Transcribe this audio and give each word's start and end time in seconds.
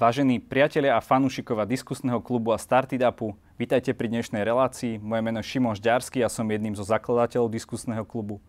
Vážení 0.00 0.40
priatelia 0.40 0.96
a 0.96 1.04
fanúšikovia 1.04 1.68
diskusného 1.68 2.24
klubu 2.24 2.56
a 2.56 2.58
Startupu, 2.58 3.36
vítajte 3.60 3.92
pri 3.92 4.08
dnešnej 4.08 4.40
relácii. 4.48 4.96
Moje 4.96 5.20
meno 5.20 5.44
je 5.44 5.52
Šimon 5.52 5.76
Žďarský 5.76 6.24
a 6.24 6.32
som 6.32 6.48
jedným 6.48 6.72
zo 6.72 6.88
zakladateľov 6.88 7.52
diskusného 7.52 8.00
klubu. 8.08 8.40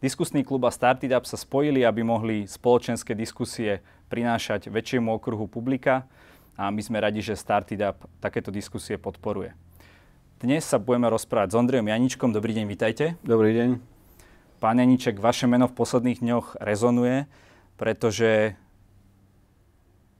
Diskusný 0.00 0.40
klub 0.40 0.64
a 0.64 0.72
Startup 0.72 1.20
sa 1.28 1.36
spojili, 1.36 1.84
aby 1.84 2.00
mohli 2.00 2.48
spoločenské 2.48 3.12
diskusie 3.12 3.84
prinášať 4.08 4.72
väčšiemu 4.72 5.12
okruhu 5.20 5.44
publika 5.44 6.08
a 6.56 6.72
my 6.72 6.80
sme 6.80 6.96
radi, 6.96 7.20
že 7.20 7.36
Startup 7.36 8.00
takéto 8.24 8.48
diskusie 8.48 8.96
podporuje. 8.96 9.52
Dnes 10.40 10.64
sa 10.64 10.80
budeme 10.80 11.12
rozprávať 11.12 11.52
s 11.52 11.60
Ondrejom 11.60 11.92
Janičkom. 11.92 12.32
Dobrý 12.32 12.56
deň, 12.56 12.64
vítajte. 12.72 13.20
Dobrý 13.20 13.52
deň. 13.52 13.84
Pán 14.64 14.80
Janiček, 14.80 15.20
vaše 15.20 15.44
meno 15.44 15.68
v 15.68 15.76
posledných 15.76 16.24
dňoch 16.24 16.56
rezonuje, 16.56 17.28
pretože 17.76 18.56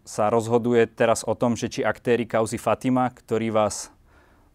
sa 0.06 0.30
rozhoduje 0.30 0.86
teraz 0.86 1.26
o 1.26 1.34
tom, 1.34 1.58
že 1.58 1.66
či 1.66 1.80
aktéry 1.82 2.30
kauzy 2.30 2.62
Fatima, 2.62 3.10
ktorí 3.10 3.50
vás 3.50 3.90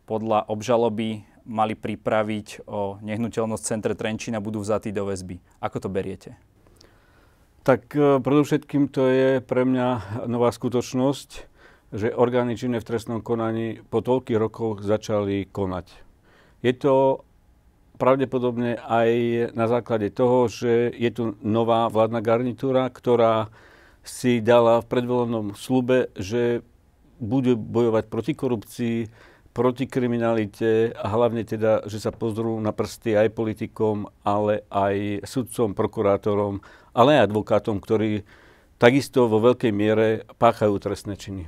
podľa 0.08 0.48
obžaloby 0.48 1.28
mali 1.44 1.76
pripraviť 1.76 2.64
o 2.72 2.96
nehnuteľnosť 3.04 3.64
centre 3.68 3.94
Trenčína, 3.94 4.40
budú 4.40 4.64
vzatí 4.64 4.96
do 4.96 5.04
väzby. 5.12 5.44
Ako 5.60 5.84
to 5.84 5.90
beriete? 5.92 6.40
Tak 7.62 7.94
e, 7.94 8.18
predovšetkým 8.24 8.90
to 8.90 9.06
je 9.12 9.30
pre 9.44 9.68
mňa 9.68 10.24
nová 10.26 10.50
skutočnosť, 10.50 11.30
že 11.92 12.16
orgány 12.16 12.56
činné 12.56 12.80
v 12.80 12.88
trestnom 12.88 13.20
konaní 13.20 13.84
po 13.92 14.00
toľkých 14.00 14.40
rokoch 14.40 14.82
začali 14.82 15.46
konať. 15.52 15.92
Je 16.64 16.74
to 16.74 17.28
pravdepodobne 18.00 18.82
aj 18.82 19.10
na 19.54 19.66
základe 19.70 20.10
toho, 20.10 20.50
že 20.50 20.90
je 20.90 21.10
tu 21.14 21.38
nová 21.46 21.86
vládna 21.92 22.24
garnitúra, 22.24 22.90
ktorá 22.90 23.54
si 24.02 24.42
dala 24.42 24.82
v 24.82 24.90
predvolebnom 24.90 25.54
slube, 25.54 26.10
že 26.18 26.66
bude 27.22 27.54
bojovať 27.54 28.04
proti 28.10 28.34
korupcii, 28.34 28.98
proti 29.52 29.86
kriminalite 29.86 30.96
a 30.96 31.06
hlavne 31.12 31.44
teda, 31.44 31.86
že 31.86 32.02
sa 32.02 32.10
pozrú 32.10 32.58
na 32.64 32.72
prsty 32.72 33.20
aj 33.20 33.36
politikom, 33.36 34.10
ale 34.26 34.64
aj 34.72 35.28
sudcom, 35.28 35.76
prokurátorom, 35.76 36.64
ale 36.96 37.20
aj 37.20 37.30
advokátom, 37.30 37.78
ktorí 37.84 38.24
takisto 38.82 39.30
vo 39.30 39.38
veľkej 39.44 39.70
miere 39.76 40.26
páchajú 40.42 40.74
trestné 40.82 41.14
činy. 41.20 41.46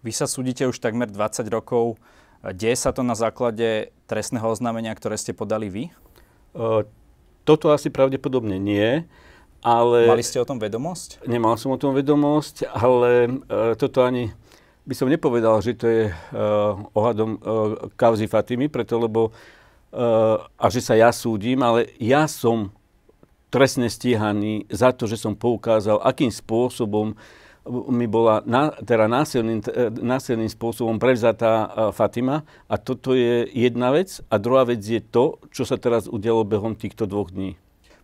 Vy 0.00 0.12
sa 0.16 0.24
súdite 0.24 0.64
už 0.64 0.80
takmer 0.80 1.10
20 1.10 1.44
rokov. 1.52 2.00
Deje 2.42 2.74
sa 2.74 2.90
to 2.90 3.06
na 3.06 3.14
základe 3.14 3.92
trestného 4.08 4.48
oznámenia, 4.48 4.96
ktoré 4.96 5.14
ste 5.14 5.36
podali 5.36 5.68
vy? 5.68 5.84
Toto 7.42 7.74
asi 7.74 7.90
pravdepodobne 7.90 8.56
nie. 8.56 9.06
Ale... 9.62 10.10
Mali 10.10 10.26
ste 10.26 10.42
o 10.42 10.46
tom 10.46 10.58
vedomosť? 10.58 11.22
Nemal 11.30 11.54
som 11.54 11.70
o 11.70 11.78
tom 11.78 11.94
vedomosť, 11.94 12.66
ale 12.66 13.30
uh, 13.46 13.78
toto 13.78 14.02
ani 14.02 14.34
by 14.82 14.94
som 14.98 15.06
nepovedal, 15.06 15.62
že 15.62 15.78
to 15.78 15.86
je 15.86 16.04
uh, 16.10 16.74
ohľadom 16.98 17.30
uh, 17.38 17.40
kauzy 17.94 18.26
Fatimy, 18.26 18.66
preto 18.66 18.98
lebo 18.98 19.30
uh, 19.30 20.42
a 20.58 20.66
že 20.66 20.82
sa 20.82 20.98
ja 20.98 21.14
súdim, 21.14 21.62
ale 21.62 21.94
ja 22.02 22.26
som 22.26 22.74
trestne 23.54 23.86
stíhaný 23.86 24.66
za 24.66 24.90
to, 24.90 25.06
že 25.06 25.14
som 25.14 25.38
poukázal, 25.38 26.02
akým 26.02 26.34
spôsobom 26.34 27.14
mi 27.70 28.10
bola 28.10 28.42
na, 28.42 28.74
teda 28.74 29.06
násilným, 29.06 29.62
násilným 30.02 30.50
spôsobom 30.50 30.98
prevzatá 30.98 31.70
Fatima 31.94 32.42
a 32.66 32.74
toto 32.74 33.14
je 33.14 33.46
jedna 33.54 33.94
vec 33.94 34.18
a 34.26 34.34
druhá 34.42 34.66
vec 34.66 34.82
je 34.82 34.98
to, 34.98 35.38
čo 35.54 35.62
sa 35.62 35.78
teraz 35.78 36.10
udialo 36.10 36.42
behom 36.42 36.74
týchto 36.74 37.06
dvoch 37.06 37.30
dní. 37.30 37.61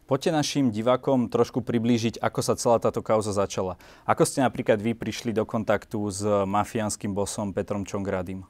Poďte 0.09 0.41
našim 0.41 0.73
divákom 0.73 1.28
trošku 1.28 1.61
priblížiť, 1.61 2.17
ako 2.25 2.41
sa 2.41 2.56
celá 2.56 2.81
táto 2.81 3.05
kauza 3.05 3.37
začala. 3.37 3.77
Ako 4.09 4.25
ste 4.25 4.41
napríklad 4.41 4.81
vy 4.81 4.97
prišli 4.97 5.37
do 5.37 5.45
kontaktu 5.45 6.00
s 6.09 6.25
mafiánskym 6.25 7.12
bosom 7.12 7.53
Petrom 7.53 7.84
Čongradým? 7.84 8.48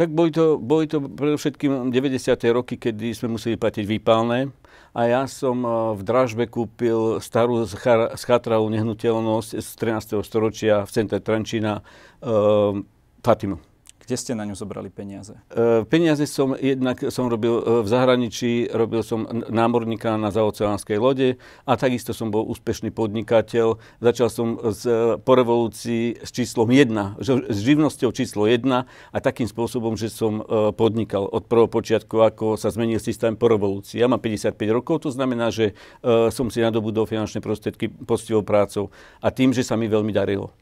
Tak 0.00 0.08
boli 0.08 0.32
to, 0.32 0.56
boli 0.56 0.88
to 0.88 1.04
predovšetkým 1.04 1.92
90. 1.92 2.40
roky, 2.56 2.80
kedy 2.80 3.12
sme 3.12 3.36
museli 3.36 3.60
platiť 3.60 3.84
výpalné. 3.84 4.48
A 4.96 5.00
ja 5.04 5.22
som 5.28 5.60
eh, 5.60 5.70
v 5.92 6.02
dražbe 6.08 6.48
kúpil 6.48 7.20
starú 7.20 7.68
schatralú 8.16 8.72
nehnuteľnosť 8.72 9.60
z 9.60 9.68
13. 9.76 10.24
storočia 10.24 10.88
v 10.88 10.90
centre 10.90 11.20
Trenčína 11.20 11.84
uh, 11.84 12.80
Fatimu. 13.20 13.73
Kde 14.04 14.16
ste 14.20 14.32
na 14.36 14.44
ňu 14.44 14.52
zobrali 14.52 14.92
peniaze? 14.92 15.32
E, 15.48 15.88
peniaze 15.88 16.28
som 16.28 16.52
jednak 16.52 17.00
som 17.08 17.32
robil 17.32 17.56
e, 17.56 17.62
v 17.80 17.88
zahraničí, 17.88 18.68
robil 18.68 19.00
som 19.00 19.24
námorníka 19.48 20.20
na 20.20 20.28
zaoceánskej 20.28 21.00
lode 21.00 21.40
a 21.64 21.72
takisto 21.80 22.12
som 22.12 22.28
bol 22.28 22.44
úspešný 22.44 22.92
podnikateľ. 22.92 23.80
Začal 24.04 24.28
som 24.28 24.60
z, 24.76 24.82
po 25.24 25.32
revolúcii 25.32 26.20
s 26.20 26.28
číslom 26.28 26.68
1, 26.68 27.16
s 27.48 27.58
živnosťou 27.64 28.12
číslo 28.12 28.44
1 28.44 28.84
a 28.84 29.18
takým 29.24 29.48
spôsobom, 29.48 29.96
že 29.96 30.12
som 30.12 30.44
e, 30.44 30.72
podnikal 30.76 31.24
od 31.24 31.48
prvého 31.48 31.72
počiatku, 31.72 32.20
ako 32.20 32.60
sa 32.60 32.68
zmenil 32.68 33.00
systém 33.00 33.32
po 33.40 33.48
revolúcii. 33.48 34.04
Ja 34.04 34.08
mám 34.12 34.20
55 34.20 34.60
rokov, 34.68 35.08
to 35.08 35.10
znamená, 35.16 35.48
že 35.48 35.72
e, 36.04 36.28
som 36.28 36.52
si 36.52 36.60
nadobudol 36.60 37.08
finančné 37.08 37.40
prostriedky 37.40 37.88
poctivou 37.88 38.44
prácou 38.44 38.92
a 39.24 39.32
tým, 39.32 39.56
že 39.56 39.64
sa 39.64 39.80
mi 39.80 39.88
veľmi 39.88 40.12
darilo. 40.12 40.52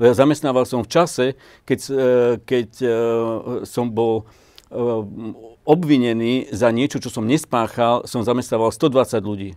Zamestnával 0.00 0.64
som 0.64 0.80
v 0.84 0.90
čase, 0.90 1.26
keď, 1.68 1.78
e, 1.88 1.94
keď 2.42 2.68
e, 2.80 2.88
som 3.68 3.92
bol 3.92 4.22
e, 4.22 4.24
obvinený 5.62 6.48
za 6.50 6.72
niečo, 6.72 6.98
čo 6.98 7.12
som 7.12 7.28
nespáchal, 7.28 8.08
som 8.08 8.24
zamestnával 8.24 8.72
120 8.72 9.20
ľudí. 9.22 9.50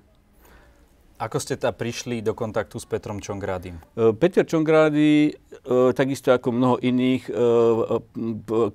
Ako 1.15 1.39
ste 1.39 1.55
ta 1.55 1.71
prišli 1.71 2.19
do 2.19 2.35
kontaktu 2.35 2.75
s 2.75 2.83
Petrom 2.83 3.23
Čongrádim? 3.23 3.79
Peter 4.19 4.43
Čongrády, 4.43 5.31
takisto 5.95 6.35
ako 6.35 6.51
mnoho 6.51 6.75
iných, 6.83 7.31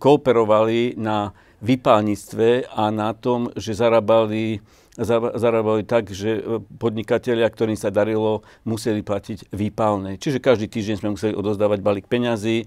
kooperovali 0.00 0.96
na 0.96 1.36
vypálnictve 1.60 2.64
a 2.72 2.88
na 2.88 3.12
tom, 3.12 3.52
že 3.60 3.76
zarábali 3.76 4.64
zarábali 5.00 5.82
tak, 5.88 6.12
že 6.12 6.38
e, 6.38 6.60
podnikatelia, 6.76 7.48
ktorým 7.48 7.76
sa 7.76 7.88
darilo, 7.88 8.44
museli 8.68 9.00
platiť 9.00 9.48
výpalné. 9.48 10.20
Čiže 10.20 10.44
každý 10.44 10.68
týždeň 10.68 10.96
sme 11.00 11.14
museli 11.16 11.32
odozdávať 11.32 11.80
balík 11.80 12.06
peňazí, 12.06 12.64
e, 12.64 12.66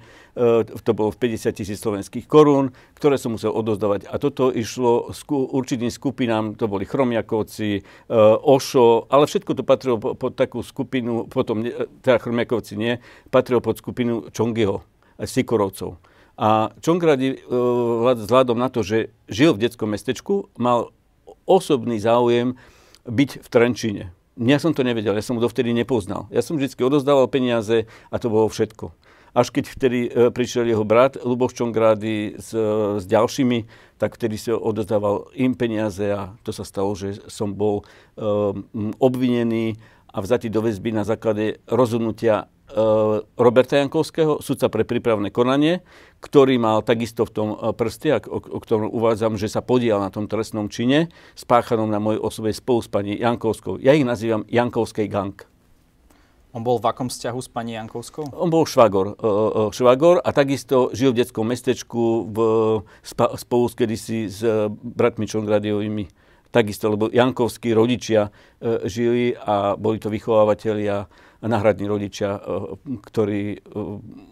to 0.66 0.92
bolo 0.98 1.14
v 1.14 1.22
50 1.30 1.54
tisíc 1.54 1.78
slovenských 1.78 2.26
korún, 2.26 2.74
ktoré 2.98 3.22
som 3.22 3.38
musel 3.38 3.54
odozdávať. 3.54 4.10
A 4.10 4.18
toto 4.18 4.50
išlo 4.50 5.14
určitým 5.30 5.94
skupinám, 5.94 6.58
to 6.58 6.66
boli 6.66 6.90
Chromiakovci, 6.90 7.70
e, 7.78 7.82
Ošo, 8.42 9.06
ale 9.14 9.30
všetko 9.30 9.52
to 9.54 9.64
patrilo 9.64 9.98
pod 10.02 10.34
takú 10.34 10.66
skupinu, 10.66 11.30
potom, 11.30 11.62
teda 12.02 12.18
Chromiakovci 12.18 12.74
nie, 12.74 12.98
patrilo 13.30 13.62
pod 13.62 13.78
skupinu 13.78 14.34
Čongiho, 14.34 14.82
Sikorovcov. 15.22 16.02
A 16.34 16.74
Čongradi 16.82 17.46
vzhľadom 17.46 18.58
na 18.58 18.74
to, 18.74 18.82
že 18.82 19.14
žil 19.30 19.54
v 19.54 19.70
detskom 19.70 19.94
mestečku, 19.94 20.50
mal 20.58 20.90
osobný 21.46 22.00
záujem 22.00 22.56
byť 23.08 23.30
v 23.44 23.48
Trenčíne. 23.48 24.04
Ja 24.34 24.58
som 24.58 24.74
to 24.74 24.82
nevedel, 24.82 25.14
ja 25.14 25.22
som 25.22 25.38
ho 25.38 25.46
dovtedy 25.46 25.76
nepoznal. 25.78 26.26
Ja 26.34 26.42
som 26.42 26.58
vždy 26.58 26.74
odozdával 26.82 27.30
peniaze 27.30 27.86
a 28.10 28.16
to 28.18 28.34
bolo 28.34 28.50
všetko. 28.50 28.90
Až 29.34 29.50
keď 29.50 29.66
vtedy 29.66 30.00
e, 30.10 30.30
prišiel 30.30 30.70
jeho 30.70 30.86
brat 30.86 31.18
Luboš 31.22 31.58
Čongrády 31.58 32.38
s, 32.38 32.54
e, 32.54 33.02
s 33.02 33.06
ďalšími, 33.10 33.66
tak 33.98 34.14
vtedy 34.18 34.38
si 34.38 34.54
odozdával 34.54 35.34
im 35.34 35.58
peniaze 35.58 36.06
a 36.14 36.38
to 36.46 36.54
sa 36.54 36.62
stalo, 36.62 36.94
že 36.94 37.18
som 37.30 37.50
bol 37.54 37.82
e, 37.82 37.84
obvinený 39.02 39.78
a 40.14 40.22
vzatý 40.22 40.54
do 40.54 40.62
väzby 40.62 40.94
na 40.94 41.02
základe 41.02 41.58
rozhodnutia 41.66 42.46
Roberta 43.38 43.78
Jankovského, 43.78 44.42
sudca 44.42 44.68
pre 44.68 44.82
prípravné 44.82 45.30
konanie, 45.30 45.86
ktorý 46.24 46.58
mal 46.58 46.82
takisto 46.82 47.28
v 47.28 47.32
tom 47.32 47.50
eh, 47.54 47.72
prste, 47.76 48.18
o, 48.26 48.40
o 48.40 48.60
ktorom 48.60 48.90
uvádzam, 48.90 49.38
že 49.38 49.52
sa 49.52 49.62
podial 49.62 50.02
na 50.02 50.10
tom 50.10 50.26
trestnom 50.26 50.72
čine, 50.72 51.14
spáchanom 51.38 51.92
na 51.92 52.02
mojej 52.02 52.24
osobe 52.24 52.50
spolu 52.56 52.82
s 52.82 52.90
pani 52.90 53.14
Jankovskou. 53.20 53.78
Ja 53.78 53.94
ich 53.94 54.08
nazývam 54.08 54.48
Jankovskej 54.50 55.06
gang. 55.12 55.38
On 56.54 56.62
bol 56.62 56.78
v 56.78 56.86
akom 56.86 57.10
vzťahu 57.10 57.40
s 57.42 57.50
pani 57.50 57.74
Jankovskou? 57.74 58.30
On 58.30 58.46
bol 58.46 58.70
švagor, 58.70 59.18
uh, 59.18 59.74
švagor 59.74 60.22
a 60.22 60.30
takisto 60.30 60.94
žil 60.94 61.10
v 61.10 61.26
detskom 61.26 61.50
mestečku 61.50 62.30
v, 62.30 62.38
spolu 63.42 63.74
kedysi 63.74 64.30
s 64.30 64.46
bratmi 64.70 65.26
Čongradiovými. 65.26 66.23
Takisto, 66.54 66.94
lebo 66.94 67.10
Jankovskí 67.10 67.74
rodičia 67.74 68.30
uh, 68.30 68.86
žili 68.86 69.34
a 69.34 69.74
boli 69.74 69.98
to 69.98 70.14
vychovávateľia 70.14 71.10
náhradní 71.44 71.92
rodičia, 71.92 72.40
e, 72.40 72.80
ktorí 73.04 73.42
e, 73.52 73.58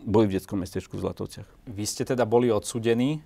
boli 0.07 0.31
v 0.31 0.39
detskom 0.39 0.63
mestečku 0.63 0.95
v 0.95 1.03
Zlatovciach. 1.03 1.47
Vy 1.67 1.83
ste 1.83 2.07
teda 2.07 2.23
boli 2.23 2.47
odsudení 2.47 3.19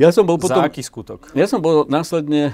ja 0.00 0.08
som 0.08 0.24
bol 0.24 0.40
potom, 0.40 0.64
Za 0.64 0.72
aký 0.72 0.80
skutok? 0.80 1.36
Ja 1.36 1.44
som 1.44 1.60
bol 1.60 1.84
následne 1.84 2.48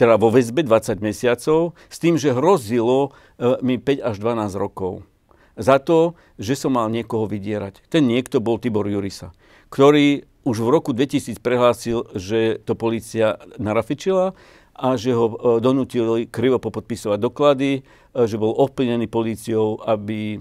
teda 0.00 0.16
vo 0.16 0.32
väzbe 0.32 0.64
20 0.64 1.04
mesiacov 1.04 1.76
s 1.92 1.96
tým, 2.00 2.16
že 2.16 2.32
hrozilo 2.32 3.12
mi 3.60 3.76
5 3.76 4.00
až 4.00 4.16
12 4.16 4.56
rokov. 4.56 5.04
Za 5.52 5.76
to, 5.76 6.16
že 6.40 6.56
som 6.56 6.80
mal 6.80 6.88
niekoho 6.88 7.28
vydierať. 7.28 7.84
Ten 7.92 8.08
niekto 8.08 8.40
bol 8.40 8.56
Tibor 8.56 8.88
Jurisa, 8.88 9.36
ktorý 9.68 10.24
už 10.46 10.62
v 10.62 10.68
roku 10.70 10.94
2000 10.94 11.42
prehlásil, 11.42 12.06
že 12.14 12.62
to 12.62 12.78
policia 12.78 13.42
narafičila 13.58 14.38
a 14.78 14.88
že 14.94 15.10
ho 15.10 15.26
e, 15.26 15.36
donútili 15.58 16.30
krivo 16.30 16.62
popodpisovať 16.62 17.18
doklady, 17.18 17.70
e, 17.74 17.80
že 18.14 18.38
bol 18.38 18.54
ovplnený 18.54 19.10
políciou, 19.10 19.82
aby 19.82 20.38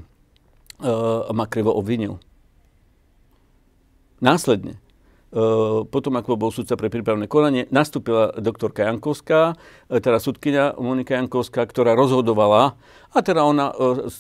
ma 1.32 1.48
krivo 1.48 1.72
obvinil. 1.72 2.20
Následne 4.20 4.76
potom, 5.92 6.16
ako 6.16 6.40
bol 6.40 6.52
sudca 6.54 6.80
pre 6.80 6.88
prípravné 6.88 7.28
konanie, 7.28 7.68
nastúpila 7.68 8.32
doktorka 8.40 8.88
Jankovská, 8.88 9.60
teda 9.92 10.18
sudkynia 10.24 10.72
Monika 10.80 11.20
Jankovská, 11.20 11.68
ktorá 11.68 11.92
rozhodovala 11.92 12.80
a 13.16 13.24
teda 13.24 13.48
ona 13.48 13.72
eh, 13.72 14.12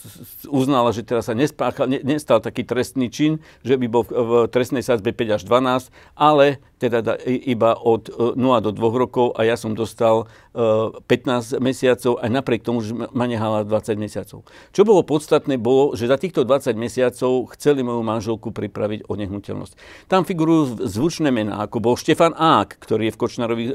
uznala, 0.47 0.95
že 0.95 1.03
teda 1.03 1.19
sa 1.19 1.35
nespáchal, 1.35 1.91
nestal 1.91 2.39
taký 2.39 2.63
trestný 2.63 3.11
čin, 3.11 3.43
že 3.67 3.75
by 3.75 3.85
bol 3.91 4.07
v 4.07 4.47
trestnej 4.47 4.81
sadzbe 4.81 5.11
5 5.11 5.35
až 5.35 5.41
12, 5.43 5.91
ale 6.15 6.63
teda 6.79 7.17
iba 7.25 7.73
od 7.75 8.11
0 8.11 8.35
do 8.35 8.71
2 8.71 9.03
rokov 9.03 9.33
a 9.39 9.47
ja 9.47 9.55
som 9.55 9.71
dostal 9.73 10.27
15 10.55 11.59
mesiacov 11.63 12.19
aj 12.19 12.29
napriek 12.31 12.61
tomu, 12.63 12.83
že 12.83 12.91
ma 12.91 13.25
nehala 13.27 13.63
20 13.63 13.95
mesiacov. 13.95 14.43
Čo 14.75 14.81
bolo 14.83 15.01
podstatné, 15.03 15.55
bolo, 15.55 15.95
že 15.95 16.11
za 16.11 16.19
týchto 16.19 16.43
20 16.43 16.75
mesiacov 16.75 17.51
chceli 17.55 17.83
moju 17.83 18.03
manželku 18.03 18.51
pripraviť 18.51 19.07
o 19.07 19.13
nehnuteľnosť. 19.15 19.73
Tam 20.11 20.27
figurujú 20.27 20.83
zvučné 20.87 21.31
mená, 21.31 21.63
ako 21.63 21.79
bol 21.79 21.95
Štefan 21.95 22.35
Ák, 22.35 22.79
ktorý 22.79 23.11
je 23.11 23.13
v 23.15 23.19
Kočnarových, 23.19 23.69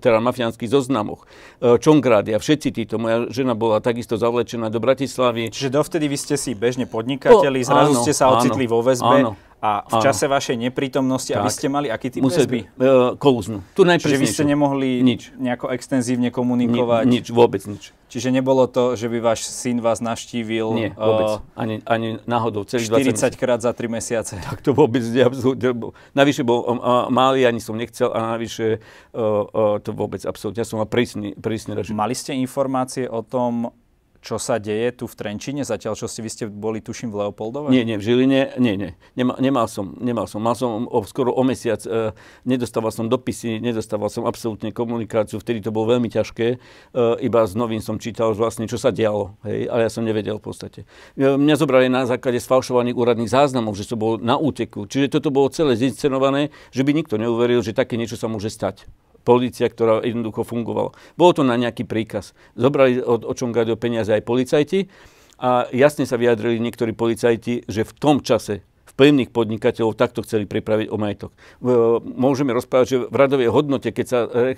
teda 0.00 0.18
mafiánskych 0.20 0.68
zoznamoch, 0.68 1.24
e, 1.60 1.76
Čongrády 1.80 2.36
a 2.36 2.38
všetci 2.40 2.68
títo. 2.72 3.00
Moja 3.00 3.28
žena 3.32 3.56
bola 3.56 3.80
takisto 3.80 4.16
zavlečená 4.20 4.65
do 4.68 4.78
Bratislavy. 4.82 5.50
Čiže 5.50 5.70
dovtedy 5.72 6.06
vy 6.06 6.18
ste 6.18 6.34
si 6.34 6.52
bežne 6.52 6.84
podnikateľi, 6.84 7.60
zrazu 7.64 7.92
áno, 7.96 8.02
ste 8.02 8.12
sa 8.12 8.30
ocitli 8.32 8.64
áno, 8.68 8.72
vo 8.72 8.80
väzbe. 8.82 9.18
Áno. 9.22 9.32
A 9.56 9.88
v 9.88 10.04
čase 10.04 10.28
áno. 10.28 10.36
vašej 10.36 10.56
neprítomnosti, 10.68 11.32
tak. 11.32 11.40
a 11.40 11.46
vy 11.48 11.50
ste 11.50 11.66
mali 11.72 11.88
aký 11.88 12.12
typ 12.12 12.20
Museli, 12.20 12.44
väzby? 12.44 12.60
Uh, 12.76 13.16
kolúznu. 13.16 13.64
Tu 13.72 13.88
Čiže 13.88 14.20
vy 14.20 14.26
ste 14.28 14.44
nemohli 14.44 15.00
nič. 15.00 15.32
nejako 15.32 15.72
extenzívne 15.72 16.28
komunikovať? 16.28 17.08
Ni, 17.08 17.24
nič, 17.24 17.32
vôbec 17.32 17.64
nič. 17.64 17.96
Čiže 18.06 18.36
nebolo 18.36 18.68
to, 18.68 18.94
že 18.94 19.08
by 19.08 19.18
váš 19.18 19.48
syn 19.48 19.80
vás 19.80 20.04
naštívil 20.04 20.68
Nie, 20.76 20.90
vôbec. 20.92 21.40
Uh, 21.40 21.58
ani, 21.58 21.80
ani 21.88 22.20
náhodou. 22.28 22.68
Celých 22.68 23.16
40 23.16 23.32
krát 23.34 23.64
za 23.64 23.72
3 23.72 23.88
mesiace. 23.88 24.36
Tak 24.46 24.62
to 24.62 24.76
vôbec 24.76 25.02
nie. 25.02 25.24
Navyše 26.14 26.44
bol 26.44 26.62
uh, 26.62 27.08
malý, 27.08 27.48
ani 27.48 27.58
som 27.58 27.74
nechcel 27.74 28.12
a 28.12 28.36
navyše 28.36 28.84
uh, 29.16 29.48
uh, 29.50 29.76
to 29.80 29.90
vôbec 29.96 30.20
absolútne. 30.22 30.62
Ja 30.62 30.68
som 30.68 30.78
mal 30.78 30.86
prísny, 30.86 31.32
prísny 31.34 31.74
režim. 31.74 31.96
Mali 31.96 32.12
ste 32.12 32.36
informácie 32.36 33.08
o 33.08 33.24
tom, 33.24 33.72
čo 34.26 34.42
sa 34.42 34.58
deje 34.58 34.90
tu 34.90 35.06
v 35.06 35.14
Trenčine, 35.14 35.62
zatiaľ 35.62 35.94
čo 35.94 36.10
ste, 36.10 36.18
vy 36.18 36.30
ste 36.34 36.44
boli, 36.50 36.82
tuším, 36.82 37.14
v 37.14 37.22
Leopoldove? 37.22 37.70
Nie, 37.70 37.86
nie, 37.86 37.94
v 37.94 38.02
Žiline, 38.02 38.58
nie, 38.58 38.74
nie. 38.74 38.90
Nemal, 39.14 39.38
nemal 39.38 39.66
som, 39.70 39.94
nemal 40.02 40.26
som. 40.26 40.42
Mal 40.42 40.58
som 40.58 40.90
o, 40.90 40.98
skoro 41.06 41.30
o 41.30 41.46
mesiac, 41.46 41.78
e, 41.86 42.10
nedostával 42.42 42.90
som 42.90 43.06
dopisy, 43.06 43.62
nedostával 43.62 44.10
som 44.10 44.26
absolútne 44.26 44.74
komunikáciu, 44.74 45.38
vtedy 45.38 45.62
to 45.62 45.70
bolo 45.70 45.94
veľmi 45.94 46.10
ťažké. 46.10 46.46
E, 46.50 46.56
iba 47.22 47.46
z 47.46 47.54
novín 47.54 47.78
som 47.78 48.02
čítal 48.02 48.34
vlastne, 48.34 48.66
čo 48.66 48.82
sa 48.82 48.90
dialo, 48.90 49.38
hej, 49.46 49.70
ale 49.70 49.86
ja 49.86 49.90
som 49.94 50.02
nevedel 50.02 50.42
v 50.42 50.50
podstate. 50.50 50.82
E, 51.14 51.38
mňa 51.38 51.54
zobrali 51.54 51.86
na 51.86 52.02
základe 52.10 52.42
sfalšovaných 52.42 52.98
úradných 52.98 53.30
záznamov, 53.30 53.78
že 53.78 53.86
som 53.86 53.94
bol 53.94 54.18
na 54.18 54.34
úteku. 54.34 54.90
Čiže 54.90 55.22
toto 55.22 55.30
bolo 55.30 55.54
celé 55.54 55.78
zinscenované, 55.78 56.50
že 56.74 56.82
by 56.82 56.90
nikto 56.90 57.14
neuveril, 57.14 57.62
že 57.62 57.70
také 57.70 57.94
niečo 57.94 58.18
sa 58.18 58.26
môže 58.26 58.50
stať 58.50 58.90
policia, 59.26 59.66
ktorá 59.66 60.06
jednoducho 60.06 60.46
fungovala. 60.46 60.94
Bolo 61.18 61.32
to 61.34 61.42
na 61.42 61.58
nejaký 61.58 61.82
príkaz. 61.82 62.30
Zobrali 62.54 63.02
od 63.02 63.26
Očongadio 63.26 63.74
peniaze 63.74 64.14
aj 64.14 64.22
policajti 64.22 64.86
a 65.42 65.66
jasne 65.74 66.06
sa 66.06 66.14
vyjadrili 66.14 66.62
niektorí 66.62 66.94
policajti, 66.94 67.66
že 67.66 67.82
v 67.82 67.92
tom 67.98 68.22
čase 68.22 68.62
vplyvných 68.96 69.28
podnikateľov 69.28 69.92
takto 69.92 70.24
chceli 70.24 70.48
pripraviť 70.48 70.88
o 70.88 70.96
majetok. 70.96 71.36
Môžeme 72.00 72.56
rozprávať, 72.56 72.86
že 72.88 72.98
v 73.04 73.16
radovej 73.20 73.52
hodnote, 73.52 73.92
keď 73.92 74.06
sa 74.08 74.24
e, 74.24 74.56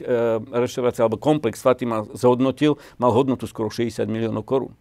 alebo 1.03 1.19
komplex 1.19 1.59
Fatima 1.59 2.07
zhodnotil, 2.15 2.79
mal 3.03 3.11
hodnotu 3.11 3.51
skoro 3.51 3.67
60 3.67 4.07
miliónov 4.07 4.47
korún. 4.47 4.79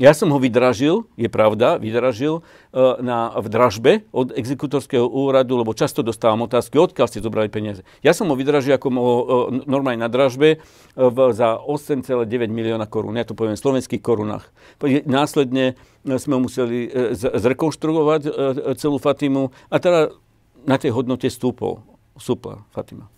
Ja 0.00 0.16
som 0.16 0.32
ho 0.32 0.40
vydražil, 0.40 1.04
je 1.20 1.28
pravda, 1.28 1.76
vydražil 1.76 2.40
uh, 2.40 2.96
na, 3.04 3.28
v 3.36 3.46
dražbe 3.52 3.92
od 4.08 4.32
exekutorského 4.32 5.04
úradu, 5.04 5.60
lebo 5.60 5.76
často 5.76 6.00
dostávam 6.00 6.48
otázky, 6.48 6.80
odkiaľ 6.80 7.06
ste 7.12 7.20
zobrali 7.20 7.52
peniaze. 7.52 7.84
Ja 8.00 8.16
som 8.16 8.32
ho 8.32 8.36
vydražil 8.36 8.72
ako 8.72 8.88
mo, 8.88 9.02
uh, 9.04 9.20
normálne 9.68 10.00
na 10.00 10.08
dražbe 10.08 10.56
uh, 10.56 11.12
v, 11.12 11.36
za 11.36 11.60
8,9 11.60 12.24
milióna 12.48 12.88
korún. 12.88 13.20
Ja 13.20 13.28
to 13.28 13.36
poviem 13.36 13.52
v 13.52 13.60
slovenských 13.60 14.00
korunách. 14.00 14.48
Následne 15.04 15.76
sme 16.02 16.40
museli 16.40 16.88
zrekonštruovať 17.14 18.22
celú 18.80 18.96
Fatimu 18.96 19.54
a 19.68 19.76
teda 19.76 20.10
na 20.64 20.80
tej 20.80 20.96
hodnote 20.96 21.28
stúpol. 21.28 21.84
Super, 22.16 22.64
Fatima 22.72 23.12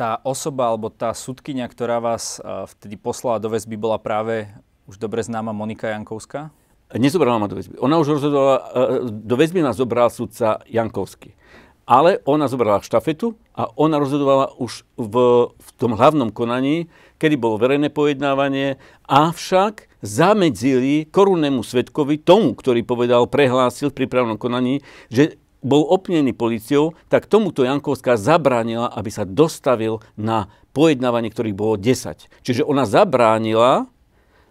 tá 0.00 0.16
osoba 0.24 0.72
alebo 0.72 0.88
tá 0.88 1.12
sudkynia, 1.12 1.68
ktorá 1.68 2.00
vás 2.00 2.40
vtedy 2.72 2.96
poslala 2.96 3.36
do 3.36 3.52
väzby, 3.52 3.76
bola 3.76 4.00
práve 4.00 4.48
už 4.90 4.98
dobre 4.98 5.22
známa 5.22 5.54
Monika 5.54 5.94
Jankovská? 5.94 6.50
Nezobrala 6.90 7.38
ma 7.38 7.46
do 7.46 7.54
väzby. 7.54 7.78
Ona 7.78 8.02
už 8.02 8.18
rozhodovala, 8.18 8.56
e, 8.74 9.06
do 9.06 9.36
väzby 9.38 9.62
nás 9.62 9.78
zobral 9.78 10.10
sudca 10.10 10.58
Jankovský. 10.66 11.38
Ale 11.86 12.18
ona 12.26 12.50
zobrala 12.50 12.82
štafetu 12.82 13.38
a 13.54 13.70
ona 13.78 14.02
rozhodovala 14.02 14.58
už 14.58 14.82
v, 14.98 15.14
v 15.54 15.68
tom 15.78 15.94
hlavnom 15.94 16.34
konaní, 16.34 16.90
kedy 17.22 17.38
bolo 17.38 17.62
verejné 17.62 17.94
pojednávanie, 17.94 18.78
avšak 19.06 19.86
zamedzili 20.02 21.06
korunnému 21.06 21.62
svetkovi, 21.62 22.18
tomu, 22.18 22.58
ktorý 22.58 22.82
povedal, 22.82 23.30
prehlásil 23.30 23.94
v 23.94 24.06
prípravnom 24.06 24.38
konaní, 24.38 24.82
že 25.10 25.38
bol 25.60 25.84
opnený 25.86 26.32
policiou, 26.32 26.96
tak 27.12 27.28
tomuto 27.28 27.62
Jankovská 27.62 28.16
zabránila, 28.16 28.90
aby 28.96 29.10
sa 29.12 29.28
dostavil 29.28 30.00
na 30.16 30.48
pojednávanie, 30.72 31.28
ktorých 31.28 31.56
bolo 31.58 31.76
10. 31.76 32.30
Čiže 32.42 32.62
ona 32.64 32.88
zabránila 32.88 33.90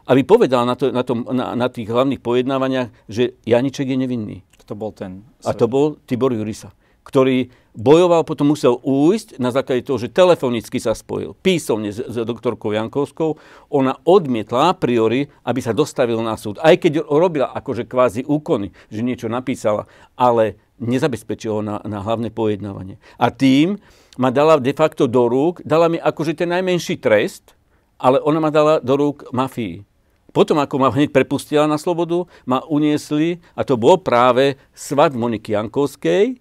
aby 0.10 0.26
povedal 0.26 0.66
na, 0.66 0.74
to, 0.74 0.90
na, 0.90 1.06
tom, 1.06 1.22
na, 1.30 1.54
na 1.54 1.70
tých 1.70 1.86
hlavných 1.86 2.20
pojednávaniach, 2.20 2.90
že 3.06 3.38
Janiček 3.46 3.94
je 3.94 3.98
nevinný. 3.98 4.38
To 4.66 4.78
bol 4.78 4.94
ten? 4.94 5.26
A 5.46 5.58
to 5.58 5.66
bol 5.66 5.98
Tibor 6.06 6.30
Jurisa, 6.30 6.70
ktorý 7.02 7.50
bojoval, 7.74 8.22
potom 8.22 8.54
musel 8.54 8.78
újsť 8.78 9.42
na 9.42 9.50
základe 9.50 9.82
toho, 9.82 9.98
že 9.98 10.14
telefonicky 10.14 10.78
sa 10.78 10.94
spojil 10.94 11.34
písomne 11.42 11.90
s, 11.90 11.98
s 11.98 12.16
doktorkou 12.22 12.70
Jankovskou. 12.70 13.42
Ona 13.74 13.98
odmietla 14.06 14.70
a 14.70 14.78
priori, 14.78 15.26
aby 15.42 15.58
sa 15.58 15.74
dostavil 15.74 16.22
na 16.22 16.38
súd. 16.38 16.62
Aj 16.62 16.78
keď 16.78 17.02
robila 17.02 17.50
akože 17.50 17.90
kvázi 17.90 18.30
úkony, 18.30 18.70
že 18.94 19.02
niečo 19.02 19.26
napísala, 19.26 19.90
ale 20.14 20.62
nezabezpečilo 20.78 21.66
na, 21.66 21.82
na 21.90 22.06
hlavné 22.06 22.30
pojednávanie. 22.30 23.02
A 23.18 23.34
tým 23.34 23.82
ma 24.22 24.30
dala 24.30 24.62
de 24.62 24.74
facto 24.78 25.10
do 25.10 25.26
rúk, 25.26 25.66
dala 25.66 25.90
mi 25.90 25.98
akože 25.98 26.38
ten 26.38 26.54
najmenší 26.54 27.02
trest, 27.02 27.58
ale 27.98 28.22
ona 28.22 28.38
ma 28.38 28.54
dala 28.54 28.78
do 28.78 28.94
rúk 28.94 29.34
mafii. 29.34 29.89
Potom, 30.30 30.62
ako 30.62 30.76
ma 30.78 30.94
hneď 30.94 31.10
prepustila 31.10 31.66
na 31.66 31.82
slobodu, 31.82 32.30
ma 32.46 32.62
uniesli, 32.70 33.42
a 33.58 33.66
to 33.66 33.76
bol 33.76 33.98
práve 33.98 34.62
svat 34.74 35.18
Moniky 35.18 35.58
Jankovskej, 35.58 36.38